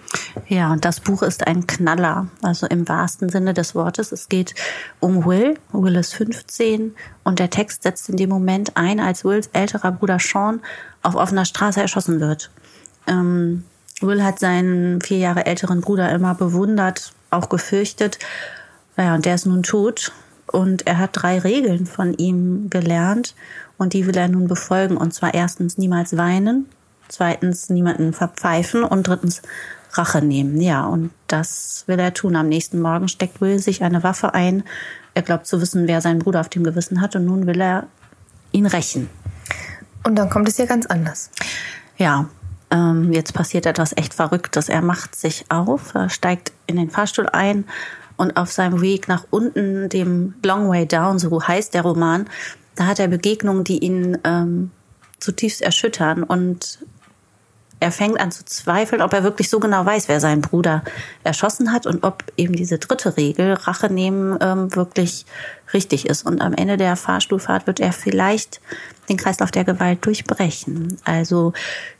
Ja, 0.48 0.72
und 0.72 0.86
das 0.86 1.02
Buch 1.02 1.22
ist 1.22 1.46
ein 1.46 1.68
Knaller, 1.68 2.28
also 2.42 2.66
im 2.66 2.88
wahrsten 2.88 3.28
Sinne 3.28 3.54
des 3.54 3.76
Wortes. 3.76 4.14
Es 4.14 4.30
geht 4.30 4.56
um 5.02 5.26
Will. 5.26 5.60
Will 5.74 5.98
ist 5.98 6.14
15 6.14 6.96
und 7.26 7.40
der 7.40 7.50
Text 7.50 7.84
setzt 7.84 8.08
in 8.08 8.16
dem 8.16 8.30
Moment 8.30 8.78
ein, 8.78 9.02
als 9.02 9.26
Wills 9.26 9.50
älterer 9.52 9.92
Bruder 9.92 10.18
Sean 10.18 10.62
auf 11.04 11.16
offener 11.16 11.44
Straße 11.44 11.82
erschossen 11.82 12.22
wird. 12.22 12.52
Ähm, 13.06 13.66
Will 14.00 14.24
hat 14.24 14.40
seinen 14.40 15.02
vier 15.02 15.18
Jahre 15.18 15.46
älteren 15.46 15.82
Bruder 15.82 16.10
immer 16.12 16.36
bewundert, 16.36 17.12
auch 17.32 17.50
gefürchtet. 17.50 18.18
Ja, 18.96 19.14
und 19.14 19.26
der 19.26 19.36
ist 19.36 19.46
nun 19.46 19.64
tot. 19.64 20.14
Und 20.48 20.88
er 20.88 21.00
hat 21.00 21.10
drei 21.14 21.38
Regeln 21.40 21.86
von 21.86 22.14
ihm 22.14 22.70
gelernt 22.70 23.36
und 23.78 23.92
die 23.92 24.08
will 24.08 24.16
er 24.16 24.30
nun 24.30 24.48
befolgen. 24.48 24.96
Und 24.96 25.14
zwar 25.14 25.34
erstens 25.34 25.78
niemals 25.78 26.16
weinen, 26.16 26.68
zweitens 27.12 27.70
niemanden 27.70 28.14
verpfeifen 28.14 28.84
und 28.84 29.08
drittens 29.08 29.42
Rache 29.94 30.22
nehmen. 30.22 30.60
Ja, 30.62 30.86
und 30.86 31.12
das 31.28 31.84
will 31.88 32.00
er 32.00 32.14
tun. 32.14 32.36
Am 32.36 32.48
nächsten 32.48 32.80
Morgen 32.80 33.08
steckt 33.08 33.42
Will 33.42 33.60
sich 33.60 33.84
eine 33.84 34.04
Waffe 34.04 34.34
ein. 34.34 34.64
Er 35.14 35.22
glaubt 35.22 35.46
zu 35.46 35.62
wissen, 35.62 35.88
wer 35.88 36.02
seinen 36.02 36.20
Bruder 36.20 36.40
auf 36.40 36.50
dem 36.50 36.64
Gewissen 36.64 37.02
hat 37.02 37.16
und 37.16 37.26
nun 37.26 37.46
will 37.48 37.60
er 37.60 37.88
ihn 38.52 38.66
rächen. 38.66 39.10
Und 40.04 40.16
dann 40.16 40.30
kommt 40.30 40.48
es 40.48 40.56
hier 40.56 40.68
ganz 40.68 40.86
anders. 40.86 41.30
Ja, 41.98 42.30
ähm, 42.72 43.12
jetzt 43.12 43.34
passiert 43.34 43.66
etwas 43.66 43.96
echt 43.96 44.14
Verrücktes. 44.14 44.70
Er 44.70 44.82
macht 44.82 45.16
sich 45.16 45.46
auf, 45.50 45.94
steigt 46.08 46.54
in 46.68 46.78
den 46.78 46.90
Fahrstuhl 46.90 47.28
ein 47.28 47.66
und 48.18 48.38
auf 48.38 48.52
seinem 48.52 48.82
Weg 48.82 49.08
nach 49.08 49.26
unten, 49.30 49.90
dem 49.90 50.36
Long 50.44 50.70
Way 50.70 50.88
Down, 50.88 51.20
so 51.20 51.42
heißt 51.46 51.74
der 51.74 51.82
Roman, 51.82 52.28
da 52.76 52.86
hat 52.86 53.00
er 53.00 53.08
Begegnungen, 53.10 53.64
die 53.64 53.80
ihn 53.80 54.18
ähm, 54.24 54.72
zutiefst 55.20 55.62
erschüttern 55.62 56.24
und 56.24 56.80
er 57.82 57.92
fängt 57.92 58.20
an 58.20 58.32
zu 58.32 58.46
zweifeln, 58.46 59.02
ob 59.02 59.12
er 59.12 59.24
wirklich 59.24 59.50
so 59.50 59.60
genau 59.60 59.84
weiß, 59.84 60.08
wer 60.08 60.20
seinen 60.20 60.42
Bruder 60.42 60.84
erschossen 61.24 61.74
hat 61.74 61.88
und 61.88 62.04
ob 62.04 62.24
eben 62.38 62.56
diese 62.56 62.78
dritte 62.78 63.18
Regel, 63.18 63.54
Rache 63.54 63.92
nehmen, 63.92 64.38
ähm, 64.40 64.74
wirklich 64.76 65.26
richtig 65.74 66.06
ist. 66.06 66.24
Und 66.24 66.42
am 66.42 66.54
Ende 66.54 66.78
der 66.78 66.96
Fahrstuhlfahrt 66.96 67.66
wird 67.66 67.80
er 67.80 67.92
vielleicht 67.92 68.62
den 69.10 69.18
Kreislauf 69.18 69.50
der 69.50 69.64
Gewalt 69.64 70.06
durchbrechen. 70.06 70.98
Also 71.06 71.54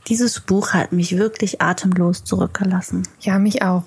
dieses 0.08 0.40
Buch 0.40 0.74
hat 0.74 0.92
mich 0.92 1.18
wirklich 1.18 1.62
atemlos 1.62 2.24
zurückgelassen. 2.24 3.08
Ja, 3.20 3.40
mich 3.40 3.64
auch. 3.64 3.84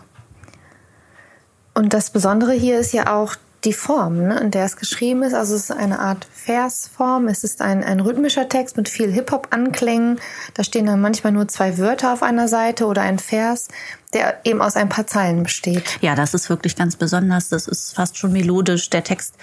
Und 1.74 1.94
das 1.94 2.10
Besondere 2.10 2.52
hier 2.52 2.80
ist 2.80 2.92
ja 2.92 3.14
auch 3.14 3.36
die 3.64 3.72
Form, 3.72 4.28
ne, 4.28 4.38
in 4.40 4.50
der 4.50 4.64
es 4.64 4.76
geschrieben 4.76 5.22
ist. 5.22 5.34
Also 5.34 5.54
es 5.54 5.64
ist 5.64 5.70
eine 5.70 5.98
Art 5.98 6.26
Versform. 6.32 7.28
Es 7.28 7.44
ist 7.44 7.62
ein, 7.62 7.82
ein 7.82 8.00
rhythmischer 8.00 8.48
Text 8.48 8.76
mit 8.76 8.88
viel 8.88 9.10
Hip-Hop-Anklängen. 9.10 10.20
Da 10.54 10.64
stehen 10.64 10.86
dann 10.86 11.00
manchmal 11.00 11.32
nur 11.32 11.48
zwei 11.48 11.78
Wörter 11.78 12.12
auf 12.12 12.22
einer 12.22 12.48
Seite 12.48 12.86
oder 12.86 13.02
ein 13.02 13.18
Vers, 13.18 13.68
der 14.12 14.40
eben 14.44 14.60
aus 14.60 14.76
ein 14.76 14.88
paar 14.88 15.06
Zeilen 15.06 15.42
besteht. 15.42 15.98
Ja, 16.00 16.14
das 16.14 16.34
ist 16.34 16.50
wirklich 16.50 16.76
ganz 16.76 16.96
besonders. 16.96 17.48
Das 17.48 17.66
ist 17.66 17.94
fast 17.94 18.18
schon 18.18 18.32
melodisch. 18.32 18.90
Der 18.90 19.04
Text 19.04 19.34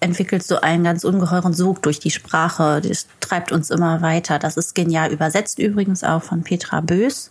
entwickelt 0.00 0.44
so 0.44 0.60
einen 0.60 0.84
ganz 0.84 1.04
ungeheuren 1.04 1.54
Sog 1.54 1.82
durch 1.82 1.98
die 1.98 2.10
Sprache. 2.10 2.80
Das 2.80 3.06
treibt 3.20 3.50
uns 3.50 3.70
immer 3.70 4.00
weiter. 4.00 4.38
Das 4.38 4.56
ist 4.56 4.74
genial 4.74 5.12
übersetzt 5.12 5.58
übrigens 5.58 6.04
auch 6.04 6.22
von 6.22 6.42
Petra 6.42 6.80
Bös. 6.80 7.30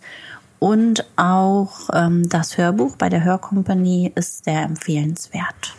Und 0.59 1.05
auch 1.17 1.89
ähm, 1.93 2.27
das 2.27 2.57
Hörbuch 2.57 2.95
bei 2.97 3.09
der 3.09 3.23
Hörkompanie 3.23 4.11
ist 4.15 4.43
sehr 4.43 4.63
empfehlenswert. 4.63 5.75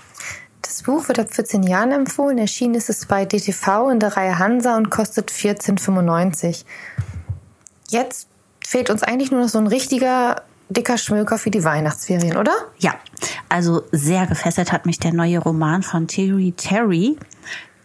Das 0.79 0.85
Buch 0.85 1.09
wird 1.09 1.19
ab 1.19 1.35
14 1.35 1.65
Jahren 1.65 1.91
empfohlen. 1.91 2.39
Erschienen 2.39 2.77
ist 2.77 2.89
es 2.89 3.07
bei 3.07 3.25
DTV 3.25 3.91
in 3.91 3.99
der 3.99 4.17
Reihe 4.17 4.39
Hansa 4.39 4.77
und 4.77 4.91
kostet 4.91 5.33
14,95. 5.33 6.65
Jetzt 7.89 8.29
fehlt 8.65 8.89
uns 8.89 9.03
eigentlich 9.03 9.33
nur 9.33 9.41
noch 9.41 9.49
so 9.49 9.59
ein 9.59 9.67
richtiger 9.67 10.43
dicker 10.69 10.97
Schmöker 10.97 11.37
für 11.37 11.51
die 11.51 11.65
Weihnachtsferien, 11.65 12.37
oder? 12.37 12.53
Ja, 12.79 12.95
also 13.49 13.83
sehr 13.91 14.29
gefesselt 14.29 14.71
hat 14.71 14.87
mich 14.87 15.01
der 15.01 15.13
neue 15.13 15.41
Roman 15.41 15.83
von 15.83 16.07
Terry 16.07 16.55
Terry. 16.57 17.19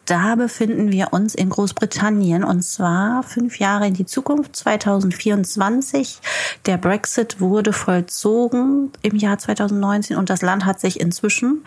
Da 0.06 0.36
befinden 0.36 0.91
wir 0.91 1.13
uns 1.13 1.34
in 1.34 1.49
Großbritannien 1.49 2.43
und 2.43 2.62
zwar 2.62 3.23
fünf 3.23 3.58
Jahre 3.58 3.88
in 3.88 3.95
die 3.95 4.06
Zukunft, 4.06 4.56
2024. 4.56 6.19
Der 6.67 6.77
Brexit 6.77 7.41
wurde 7.41 7.73
vollzogen 7.73 8.91
im 9.01 9.15
Jahr 9.15 9.39
2019 9.39 10.15
und 10.15 10.29
das 10.29 10.43
Land 10.43 10.65
hat 10.65 10.79
sich 10.79 10.99
inzwischen 10.99 11.63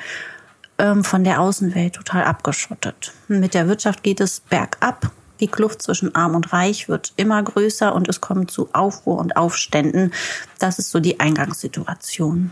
ähm, 0.79 1.05
von 1.05 1.25
der 1.25 1.41
Außenwelt 1.41 1.95
total 1.95 2.25
abgeschottet. 2.25 3.13
Mit 3.29 3.55
der 3.55 3.69
Wirtschaft 3.69 4.03
geht 4.03 4.21
es 4.21 4.41
bergab. 4.41 5.11
Die 5.41 5.49
Kluft 5.49 5.83
zwischen 5.83 6.15
Arm 6.15 6.35
und 6.35 6.53
Reich 6.53 6.89
wird 6.89 7.13
immer 7.17 7.43
größer 7.43 7.95
und 7.95 8.09
es 8.09 8.21
kommt 8.21 8.51
zu 8.51 8.71
Aufruhr 8.73 9.19
und 9.19 9.37
Aufständen. 9.37 10.13
Das 10.59 10.79
ist 10.79 10.91
so 10.91 11.01
die 11.01 11.21
Eingangssituation. 11.21 12.51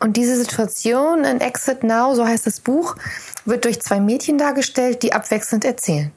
Und 0.00 0.16
diese 0.16 0.36
Situation 0.36 1.24
in 1.24 1.40
Exit 1.40 1.84
Now, 1.84 2.14
so 2.14 2.26
heißt 2.26 2.46
das 2.46 2.60
Buch, 2.60 2.96
wird 3.44 3.64
durch 3.64 3.80
zwei 3.80 4.00
Mädchen 4.00 4.38
dargestellt, 4.38 5.02
die 5.02 5.12
abwechselnd 5.12 5.64
erzählen. 5.64 6.12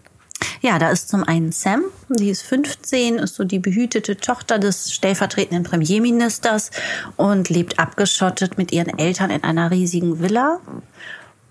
Ja, 0.62 0.80
da 0.80 0.90
ist 0.90 1.10
zum 1.10 1.24
einen 1.24 1.52
Sam, 1.52 1.84
die 2.10 2.30
ist 2.30 2.42
15, 2.44 3.18
ist 3.18 3.36
so 3.36 3.44
die 3.44 3.60
behütete 3.60 4.18
Tochter 4.18 4.58
des 4.58 4.92
stellvertretenden 4.92 5.64
Premierministers 5.64 6.72
und 7.18 7.50
lebt 7.50 7.80
abgeschottet 7.80 8.58
mit 8.58 8.72
ihren 8.72 8.98
Eltern 8.98 9.30
in 9.32 9.44
einer 9.44 9.72
riesigen 9.72 10.20
Villa. 10.20 10.60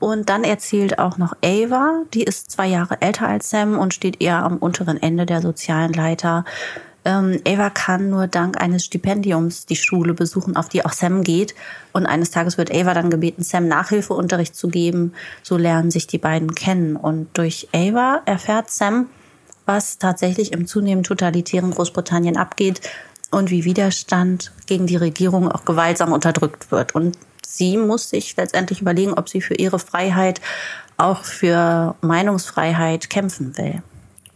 Und 0.00 0.28
dann 0.28 0.44
erzählt 0.44 0.98
auch 0.98 1.18
noch 1.18 1.34
Ava, 1.44 2.02
die 2.14 2.22
ist 2.22 2.50
zwei 2.50 2.68
Jahre 2.68 3.00
älter 3.00 3.28
als 3.28 3.50
Sam 3.50 3.78
und 3.78 3.94
steht 3.94 4.22
eher 4.22 4.42
am 4.44 4.58
unteren 4.58 5.02
Ende 5.02 5.26
der 5.26 5.42
sozialen 5.42 5.92
Leiter. 5.92 6.44
Ähm, 7.04 7.40
Ava 7.46 7.70
kann 7.70 8.11
nur 8.11 8.26
dank 8.26 8.61
eines 8.61 8.84
Stipendiums 8.84 9.66
die 9.66 9.76
Schule 9.76 10.14
besuchen, 10.14 10.56
auf 10.56 10.68
die 10.68 10.84
auch 10.84 10.92
Sam 10.92 11.24
geht. 11.24 11.54
Und 11.92 12.06
eines 12.06 12.30
Tages 12.30 12.58
wird 12.58 12.72
Ava 12.72 12.94
dann 12.94 13.11
gebeten, 13.11 13.42
Sam 13.42 13.66
Nachhilfeunterricht 13.66 14.54
zu 14.54 14.68
geben. 14.68 15.14
So 15.42 15.56
lernen 15.56 15.90
sich 15.90 16.06
die 16.06 16.18
beiden 16.18 16.54
kennen. 16.54 16.94
Und 16.96 17.28
durch 17.34 17.68
Ava 17.74 18.22
erfährt 18.24 18.70
Sam, 18.70 19.06
was 19.66 19.98
tatsächlich 19.98 20.52
im 20.52 20.66
zunehmend 20.66 21.06
totalitären 21.06 21.72
Großbritannien 21.72 22.37
abgeht 22.37 22.80
und 23.30 23.50
wie 23.50 23.64
Widerstand 23.64 24.52
gegen 24.66 24.87
die 24.87 24.96
Regierung 24.96 25.50
auch 25.50 25.64
gewaltsam 25.64 26.12
unterdrückt 26.12 26.70
wird. 26.70 26.94
Und 26.94 27.18
sie 27.56 27.76
muss 27.76 28.11
sich 28.11 28.37
letztendlich 28.37 28.80
überlegen, 28.80 29.14
ob 29.14 29.28
sie 29.28 29.40
für 29.40 29.54
ihre 29.54 29.78
Freiheit, 29.78 30.40
auch 30.96 31.24
für 31.24 31.94
Meinungsfreiheit 32.00 33.08
kämpfen 33.08 33.56
will. 33.56 33.82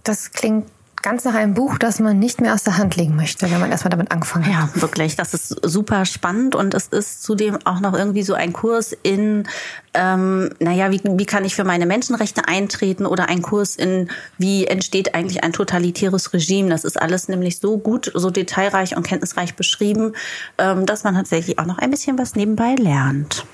Das 0.05 0.33
klingt 0.33 0.67
ganz 1.03 1.25
nach 1.25 1.35
einem 1.35 1.55
Buch, 1.55 1.79
das 1.79 1.99
man 1.99 2.19
nicht 2.19 2.41
mehr 2.41 2.55
aus 2.55 2.63
der 2.63 2.79
Hand 2.79 2.97
legen 2.97 3.17
möchte, 3.17 3.51
wenn 3.51 3.61
man 3.61 3.71
erstmal 3.71 3.91
damit 3.91 4.11
angefangen 4.11 4.47
hat. 4.47 4.75
Ja, 4.75 4.81
wirklich. 4.81 5.17
Das 5.17 5.35
ist 5.35 5.49
super 5.63 6.05
spannend 6.05 6.55
und 6.55 6.75
es 6.75 6.87
ist 6.87 7.23
zudem 7.23 7.59
auch 7.65 7.81
noch 7.81 7.93
irgendwie 7.93 8.23
so 8.23 8.35
ein 8.35 8.53
Kurs 8.53 8.97
in, 9.03 9.49
ähm, 9.95 10.51
naja, 10.61 10.91
wie, 10.91 11.01
wie 11.05 11.27
kann 11.27 11.45
ich 11.45 11.55
für 11.55 11.65
meine 11.65 11.87
Menschenrechte 11.87 12.47
eintreten 12.47 13.05
oder 13.05 13.29
ein 13.29 13.43
Kurs 13.43 13.77
in, 13.77 14.09
wie 14.39 14.67
entsteht 14.67 15.15
eigentlich 15.15 15.43
ein 15.45 15.53
totalitäres 15.53 16.33
Regime. 16.33 16.71
Das 16.71 16.85
ist 16.85 17.01
alles 17.01 17.29
nämlich 17.29 17.59
so 17.59 17.79
gut, 17.79 18.11
so 18.15 18.31
detailreich 18.31 18.97
und 18.97 19.03
kenntnisreich 19.03 19.55
beschrieben, 19.55 20.15
ähm, 20.59 20.87
dass 20.87 21.05
man 21.05 21.15
tatsächlich 21.15 21.59
auch 21.59 21.67
noch 21.67 21.79
ein 21.79 21.91
bisschen 21.91 22.19
was 22.19 22.37
nebenbei 22.37 22.75
lernt. 22.77 23.45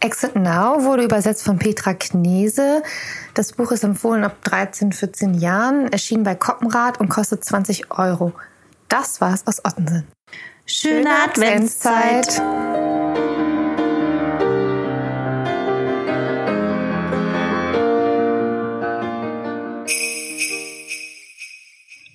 Exit 0.00 0.34
Now 0.34 0.84
wurde 0.84 1.04
übersetzt 1.04 1.44
von 1.44 1.58
Petra 1.58 1.94
Knese. 1.94 2.82
Das 3.36 3.52
Buch 3.52 3.70
ist 3.70 3.84
empfohlen 3.84 4.24
ab 4.24 4.42
13, 4.44 4.92
14 4.92 5.34
Jahren, 5.34 5.92
erschien 5.92 6.22
bei 6.22 6.34
Koppenrad 6.34 6.98
und 7.00 7.10
kostet 7.10 7.44
20 7.44 7.90
Euro. 7.90 8.32
Das 8.88 9.20
war's 9.20 9.46
aus 9.46 9.62
Ottensen. 9.62 10.06
Schöne, 10.64 11.02
Schöne 11.02 11.10
Adventszeit. 11.22 12.40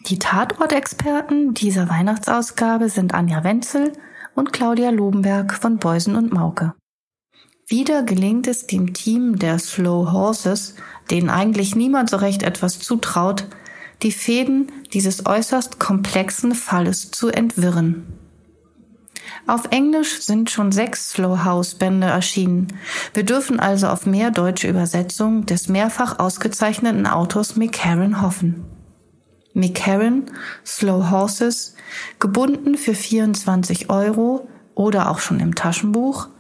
Die 0.07 0.17
Tatortexperten 0.17 1.53
dieser 1.53 1.88
Weihnachtsausgabe 1.88 2.89
sind 2.89 3.13
Anja 3.13 3.43
Wenzel 3.43 3.93
und 4.34 4.53
Claudia 4.53 4.89
Lobenberg 4.89 5.53
von 5.53 5.77
Beusen 5.77 6.15
und 6.15 6.34
Mauke. 6.34 6.73
Wieder 7.71 8.03
gelingt 8.03 8.47
es 8.47 8.67
dem 8.67 8.93
Team 8.93 9.39
der 9.39 9.57
Slow 9.57 10.12
Horses, 10.12 10.75
denen 11.10 11.29
eigentlich 11.29 11.73
niemand 11.73 12.10
so 12.10 12.17
recht 12.17 12.43
etwas 12.43 12.79
zutraut, 12.79 13.45
die 14.03 14.12
Fäden 14.12 14.69
dieses 14.91 15.25
äußerst 15.25 15.79
komplexen 15.79 16.53
Falles 16.53 17.12
zu 17.12 17.29
entwirren. 17.29 18.07
Auf 19.47 19.69
Englisch 19.71 20.19
sind 20.19 20.49
schon 20.49 20.73
sechs 20.73 21.12
Slow 21.12 21.45
House 21.45 21.75
Bände 21.75 22.07
erschienen. 22.07 22.67
Wir 23.13 23.23
dürfen 23.23 23.57
also 23.62 23.88
auf 23.88 24.05
mehr 24.05 24.31
deutsche 24.31 24.67
Übersetzungen 24.67 25.45
des 25.45 25.69
mehrfach 25.69 26.19
ausgezeichneten 26.19 27.07
Autors 27.07 27.55
Mick 27.55 27.79
Herron 27.79 28.21
hoffen. 28.21 28.65
Mick 29.53 29.79
Herron, 29.79 30.25
Slow 30.65 31.10
Horses, 31.10 31.75
gebunden 32.19 32.75
für 32.75 32.95
24 32.95 33.89
Euro 33.89 34.49
oder 34.75 35.10
auch 35.10 35.19
schon 35.19 35.39
im 35.39 35.55
Taschenbuch– 35.55 36.27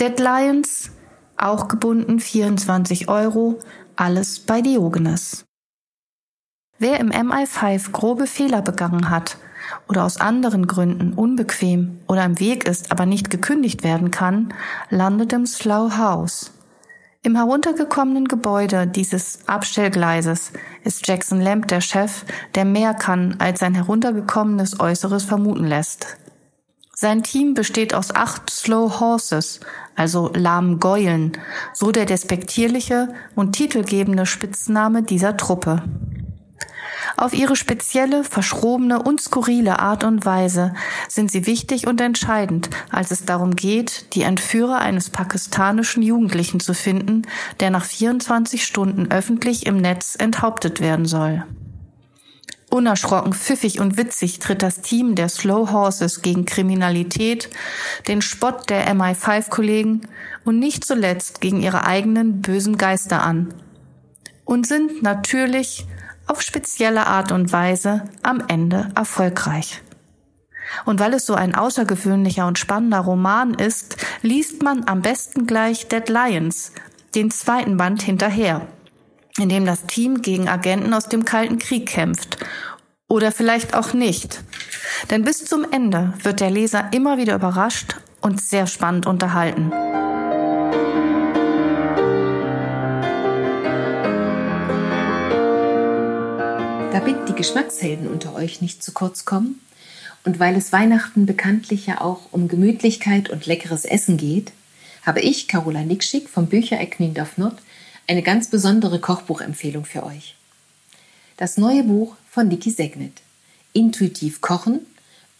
Deadlines, 0.00 0.92
auch 1.36 1.66
gebunden 1.66 2.20
24 2.20 3.08
Euro, 3.08 3.58
alles 3.96 4.38
bei 4.38 4.62
Diogenes. 4.62 5.44
Wer 6.78 7.00
im 7.00 7.10
MI5 7.10 7.90
grobe 7.90 8.28
Fehler 8.28 8.62
begangen 8.62 9.10
hat 9.10 9.38
oder 9.88 10.04
aus 10.04 10.20
anderen 10.20 10.68
Gründen 10.68 11.14
unbequem 11.14 11.98
oder 12.06 12.24
im 12.24 12.38
Weg 12.38 12.68
ist, 12.68 12.92
aber 12.92 13.06
nicht 13.06 13.28
gekündigt 13.30 13.82
werden 13.82 14.12
kann, 14.12 14.54
landet 14.88 15.32
im 15.32 15.46
Slough 15.46 15.98
House. 15.98 16.52
Im 17.24 17.34
heruntergekommenen 17.34 18.28
Gebäude 18.28 18.86
dieses 18.86 19.48
Abstellgleises 19.48 20.52
ist 20.84 21.08
Jackson 21.08 21.40
Lamb 21.40 21.66
der 21.66 21.80
Chef, 21.80 22.24
der 22.54 22.64
mehr 22.64 22.94
kann, 22.94 23.34
als 23.40 23.58
sein 23.58 23.74
heruntergekommenes 23.74 24.78
Äußeres 24.78 25.24
vermuten 25.24 25.66
lässt. 25.66 26.18
Sein 27.00 27.22
Team 27.22 27.54
besteht 27.54 27.94
aus 27.94 28.12
acht 28.12 28.50
Slow 28.50 28.98
Horses, 28.98 29.60
also 29.94 30.32
lahmen 30.34 30.80
Geulen, 30.80 31.30
so 31.72 31.92
der 31.92 32.06
despektierliche 32.06 33.14
und 33.36 33.52
titelgebende 33.52 34.26
Spitzname 34.26 35.04
dieser 35.04 35.36
Truppe. 35.36 35.84
Auf 37.16 37.34
ihre 37.34 37.54
spezielle, 37.54 38.24
verschrobene 38.24 39.00
und 39.00 39.20
skurrile 39.20 39.78
Art 39.78 40.02
und 40.02 40.26
Weise 40.26 40.74
sind 41.08 41.30
sie 41.30 41.46
wichtig 41.46 41.86
und 41.86 42.00
entscheidend, 42.00 42.68
als 42.90 43.12
es 43.12 43.24
darum 43.24 43.54
geht, 43.54 44.12
die 44.16 44.22
Entführer 44.22 44.80
eines 44.80 45.08
pakistanischen 45.08 46.02
Jugendlichen 46.02 46.58
zu 46.58 46.74
finden, 46.74 47.22
der 47.60 47.70
nach 47.70 47.84
24 47.84 48.64
Stunden 48.64 49.12
öffentlich 49.12 49.66
im 49.66 49.76
Netz 49.76 50.16
enthauptet 50.18 50.80
werden 50.80 51.06
soll. 51.06 51.44
Unerschrocken, 52.70 53.32
pfiffig 53.32 53.80
und 53.80 53.96
witzig 53.96 54.40
tritt 54.40 54.62
das 54.62 54.80
Team 54.82 55.14
der 55.14 55.28
Slow 55.28 55.70
Horses 55.72 56.20
gegen 56.20 56.44
Kriminalität, 56.44 57.48
den 58.08 58.20
Spott 58.20 58.68
der 58.68 58.94
MI5-Kollegen 58.94 60.02
und 60.44 60.58
nicht 60.58 60.84
zuletzt 60.84 61.40
gegen 61.40 61.62
ihre 61.62 61.86
eigenen 61.86 62.42
bösen 62.42 62.76
Geister 62.76 63.22
an. 63.22 63.54
Und 64.44 64.66
sind 64.66 65.02
natürlich 65.02 65.86
auf 66.26 66.42
spezielle 66.42 67.06
Art 67.06 67.32
und 67.32 67.52
Weise 67.52 68.04
am 68.22 68.42
Ende 68.48 68.90
erfolgreich. 68.94 69.82
Und 70.84 71.00
weil 71.00 71.14
es 71.14 71.24
so 71.24 71.34
ein 71.34 71.54
außergewöhnlicher 71.54 72.46
und 72.46 72.58
spannender 72.58 73.00
Roman 73.00 73.54
ist, 73.54 73.96
liest 74.20 74.62
man 74.62 74.84
am 74.86 75.00
besten 75.00 75.46
gleich 75.46 75.88
Dead 75.88 76.06
Lions, 76.08 76.72
den 77.14 77.30
zweiten 77.30 77.78
Band 77.78 78.02
hinterher, 78.02 78.66
in 79.36 79.48
dem 79.48 79.66
das 79.66 79.86
Team 79.86 80.22
gegen 80.22 80.48
Agenten 80.48 80.94
aus 80.94 81.08
dem 81.08 81.24
Kalten 81.24 81.58
Krieg 81.58 81.86
kämpft. 81.86 82.38
Oder 83.08 83.32
vielleicht 83.32 83.74
auch 83.74 83.92
nicht. 83.92 84.42
Denn 85.10 85.24
bis 85.24 85.44
zum 85.44 85.64
Ende 85.70 86.12
wird 86.22 86.40
der 86.40 86.50
Leser 86.50 86.90
immer 86.92 87.18
wieder 87.18 87.34
überrascht 87.34 87.96
und 88.20 88.40
sehr 88.40 88.66
spannend 88.66 89.06
unterhalten. 89.06 89.70
Damit 96.92 97.28
die 97.28 97.34
Geschmackshelden 97.34 98.08
unter 98.08 98.34
euch 98.34 98.60
nicht 98.60 98.82
zu 98.82 98.92
kurz 98.92 99.24
kommen 99.24 99.60
und 100.24 100.40
weil 100.40 100.56
es 100.56 100.72
Weihnachten 100.72 101.26
bekanntlich 101.26 101.86
ja 101.86 102.00
auch 102.00 102.32
um 102.32 102.48
Gemütlichkeit 102.48 103.30
und 103.30 103.46
leckeres 103.46 103.84
Essen 103.84 104.16
geht, 104.16 104.52
habe 105.06 105.20
ich, 105.20 105.48
Carola 105.48 105.82
Nickschick 105.82 106.28
vom 106.28 106.46
Büchereck 106.48 107.00
Niendorf 107.00 107.38
Nord, 107.38 107.58
eine 108.08 108.22
ganz 108.22 108.48
besondere 108.48 108.98
Kochbuchempfehlung 108.98 109.84
für 109.84 110.02
euch. 110.02 110.34
Das 111.36 111.58
neue 111.58 111.84
Buch 111.84 112.16
von 112.28 112.48
Niki 112.48 112.70
Segnet. 112.70 113.20
Intuitiv 113.74 114.40
kochen 114.40 114.80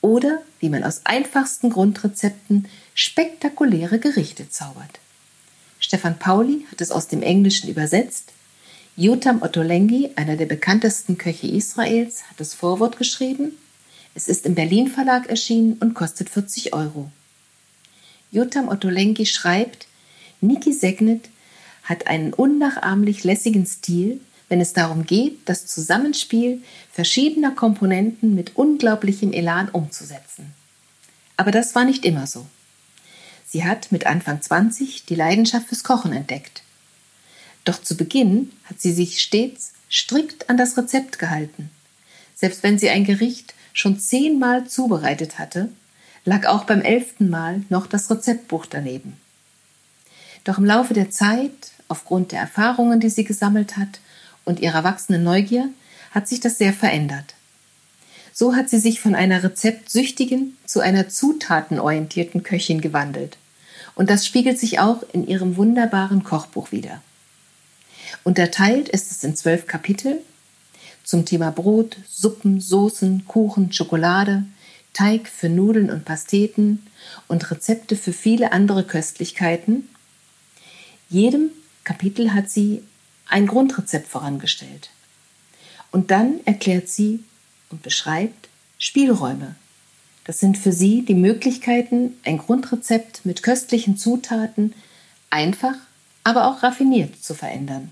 oder 0.02 0.42
wie 0.60 0.68
man 0.68 0.84
aus 0.84 1.00
einfachsten 1.04 1.70
Grundrezepten 1.70 2.68
spektakuläre 2.94 3.98
Gerichte 3.98 4.48
zaubert. 4.50 5.00
Stefan 5.80 6.18
Pauli 6.18 6.66
hat 6.70 6.80
es 6.80 6.90
aus 6.90 7.08
dem 7.08 7.22
Englischen 7.22 7.70
übersetzt. 7.70 8.32
Jotam 8.96 9.42
Ottolenghi, 9.42 10.10
einer 10.16 10.36
der 10.36 10.46
bekanntesten 10.46 11.16
Köche 11.16 11.46
Israels, 11.46 12.24
hat 12.28 12.38
das 12.38 12.52
Vorwort 12.52 12.98
geschrieben. 12.98 13.52
Es 14.14 14.28
ist 14.28 14.44
im 14.44 14.54
Berlin 14.54 14.88
Verlag 14.88 15.28
erschienen 15.28 15.74
und 15.80 15.94
kostet 15.94 16.28
40 16.28 16.74
Euro. 16.74 17.10
Jotam 18.30 18.68
Ottolenghi 18.68 19.24
schreibt, 19.24 19.86
Niki 20.40 20.72
Segnet 20.72 21.30
hat 21.88 22.06
einen 22.06 22.34
unnachahmlich 22.34 23.24
lässigen 23.24 23.64
Stil, 23.66 24.20
wenn 24.48 24.60
es 24.60 24.74
darum 24.74 25.06
geht, 25.06 25.38
das 25.46 25.66
Zusammenspiel 25.66 26.62
verschiedener 26.92 27.52
Komponenten 27.52 28.34
mit 28.34 28.56
unglaublichem 28.56 29.32
Elan 29.32 29.68
umzusetzen. 29.70 30.52
Aber 31.36 31.50
das 31.50 31.74
war 31.74 31.84
nicht 31.84 32.04
immer 32.04 32.26
so. 32.26 32.46
Sie 33.46 33.64
hat 33.64 33.90
mit 33.90 34.06
Anfang 34.06 34.42
20 34.42 35.06
die 35.06 35.14
Leidenschaft 35.14 35.68
fürs 35.68 35.84
Kochen 35.84 36.12
entdeckt. 36.12 36.62
Doch 37.64 37.80
zu 37.80 37.96
Beginn 37.96 38.52
hat 38.64 38.80
sie 38.80 38.92
sich 38.92 39.22
stets 39.22 39.72
strikt 39.90 40.50
an 40.50 40.58
das 40.58 40.76
Rezept 40.76 41.18
gehalten. 41.18 41.70
Selbst 42.34 42.62
wenn 42.62 42.78
sie 42.78 42.90
ein 42.90 43.04
Gericht 43.04 43.54
schon 43.72 43.98
zehnmal 43.98 44.66
zubereitet 44.66 45.38
hatte, 45.38 45.70
lag 46.24 46.46
auch 46.46 46.64
beim 46.64 46.82
elften 46.82 47.30
Mal 47.30 47.62
noch 47.70 47.86
das 47.86 48.10
Rezeptbuch 48.10 48.66
daneben. 48.66 49.16
Doch 50.44 50.58
im 50.58 50.64
Laufe 50.64 50.94
der 50.94 51.10
Zeit, 51.10 51.72
aufgrund 51.88 52.32
der 52.32 52.40
Erfahrungen, 52.40 53.00
die 53.00 53.10
sie 53.10 53.24
gesammelt 53.24 53.76
hat 53.76 54.00
und 54.44 54.60
ihrer 54.60 54.84
wachsenden 54.84 55.24
Neugier, 55.24 55.68
hat 56.12 56.28
sich 56.28 56.40
das 56.40 56.58
sehr 56.58 56.72
verändert. 56.72 57.34
So 58.32 58.54
hat 58.54 58.68
sie 58.68 58.78
sich 58.78 59.00
von 59.00 59.14
einer 59.14 59.42
rezeptsüchtigen 59.42 60.56
zu 60.64 60.80
einer 60.80 61.08
zutatenorientierten 61.08 62.42
Köchin 62.42 62.80
gewandelt. 62.80 63.36
Und 63.94 64.10
das 64.10 64.26
spiegelt 64.26 64.60
sich 64.60 64.78
auch 64.78 65.02
in 65.12 65.26
ihrem 65.26 65.56
wunderbaren 65.56 66.22
Kochbuch 66.22 66.70
wider. 66.70 67.02
Unterteilt 68.22 68.88
ist 68.88 69.10
es 69.10 69.24
in 69.24 69.34
zwölf 69.34 69.66
Kapitel 69.66 70.20
zum 71.02 71.24
Thema 71.24 71.50
Brot, 71.50 71.96
Suppen, 72.08 72.60
Soßen, 72.60 73.24
Kuchen, 73.26 73.72
Schokolade, 73.72 74.44
Teig 74.92 75.28
für 75.28 75.48
Nudeln 75.48 75.90
und 75.90 76.04
Pasteten 76.04 76.86
und 77.28 77.50
Rezepte 77.50 77.96
für 77.96 78.12
viele 78.12 78.52
andere 78.52 78.84
Köstlichkeiten. 78.84 79.88
Jedem 81.08 81.50
Kapitel 81.88 82.34
hat 82.34 82.50
sie 82.50 82.82
ein 83.30 83.46
Grundrezept 83.46 84.08
vorangestellt. 84.08 84.90
Und 85.90 86.10
dann 86.10 86.40
erklärt 86.44 86.90
sie 86.90 87.24
und 87.70 87.82
beschreibt 87.82 88.50
Spielräume. 88.78 89.54
Das 90.26 90.38
sind 90.38 90.58
für 90.58 90.70
sie 90.70 91.00
die 91.00 91.14
Möglichkeiten, 91.14 92.12
ein 92.26 92.36
Grundrezept 92.36 93.24
mit 93.24 93.42
köstlichen 93.42 93.96
Zutaten 93.96 94.74
einfach, 95.30 95.76
aber 96.24 96.48
auch 96.48 96.62
raffiniert 96.62 97.24
zu 97.24 97.32
verändern. 97.32 97.88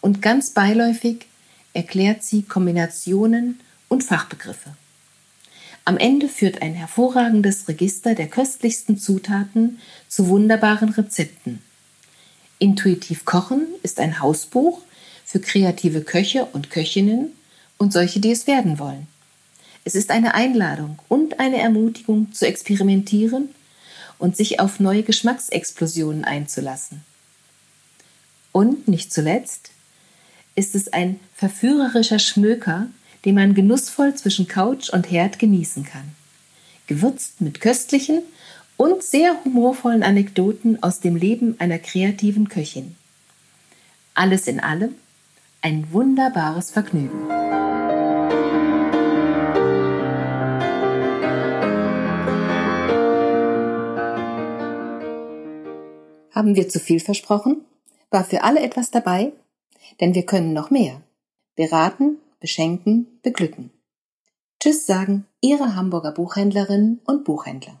Und 0.00 0.22
ganz 0.22 0.50
beiläufig 0.50 1.26
erklärt 1.72 2.22
sie 2.22 2.42
Kombinationen 2.42 3.58
und 3.88 4.04
Fachbegriffe. 4.04 4.76
Am 5.84 5.98
Ende 5.98 6.28
führt 6.28 6.62
ein 6.62 6.74
hervorragendes 6.74 7.66
Register 7.66 8.14
der 8.14 8.28
köstlichsten 8.28 8.96
Zutaten 8.96 9.80
zu 10.06 10.28
wunderbaren 10.28 10.90
Rezepten. 10.90 11.65
Intuitiv 12.58 13.24
Kochen 13.24 13.66
ist 13.82 14.00
ein 14.00 14.20
Hausbuch 14.20 14.80
für 15.24 15.40
kreative 15.40 16.02
Köche 16.02 16.46
und 16.46 16.70
Köchinnen 16.70 17.32
und 17.76 17.92
solche, 17.92 18.20
die 18.20 18.30
es 18.30 18.46
werden 18.46 18.78
wollen. 18.78 19.06
Es 19.84 19.94
ist 19.94 20.10
eine 20.10 20.34
Einladung 20.34 20.98
und 21.08 21.38
eine 21.38 21.58
Ermutigung 21.58 22.32
zu 22.32 22.46
experimentieren 22.46 23.50
und 24.18 24.36
sich 24.36 24.58
auf 24.58 24.80
neue 24.80 25.02
Geschmacksexplosionen 25.02 26.24
einzulassen. 26.24 27.02
Und 28.52 28.88
nicht 28.88 29.12
zuletzt 29.12 29.70
ist 30.54 30.74
es 30.74 30.92
ein 30.92 31.20
verführerischer 31.34 32.18
Schmöker, 32.18 32.88
den 33.26 33.34
man 33.34 33.54
genussvoll 33.54 34.14
zwischen 34.14 34.48
Couch 34.48 34.88
und 34.88 35.10
Herd 35.10 35.38
genießen 35.38 35.84
kann. 35.84 36.14
Gewürzt 36.86 37.40
mit 37.40 37.60
köstlichen 37.60 38.22
und 38.76 39.02
sehr 39.02 39.36
humorvollen 39.44 40.02
Anekdoten 40.02 40.82
aus 40.82 41.00
dem 41.00 41.16
Leben 41.16 41.56
einer 41.58 41.78
kreativen 41.78 42.48
Köchin. 42.48 42.96
Alles 44.14 44.46
in 44.46 44.60
allem 44.60 44.94
ein 45.62 45.92
wunderbares 45.92 46.70
Vergnügen. 46.70 47.28
Haben 56.30 56.54
wir 56.54 56.68
zu 56.68 56.78
viel 56.78 57.00
versprochen? 57.00 57.64
War 58.10 58.24
für 58.24 58.44
alle 58.44 58.60
etwas 58.60 58.90
dabei? 58.90 59.32
Denn 60.00 60.14
wir 60.14 60.26
können 60.26 60.52
noch 60.52 60.70
mehr. 60.70 61.00
Beraten, 61.56 62.18
beschenken, 62.40 63.06
beglücken. 63.22 63.70
Tschüss 64.60 64.86
sagen 64.86 65.26
Ihre 65.40 65.74
Hamburger 65.74 66.12
Buchhändlerinnen 66.12 67.00
und 67.06 67.24
Buchhändler. 67.24 67.80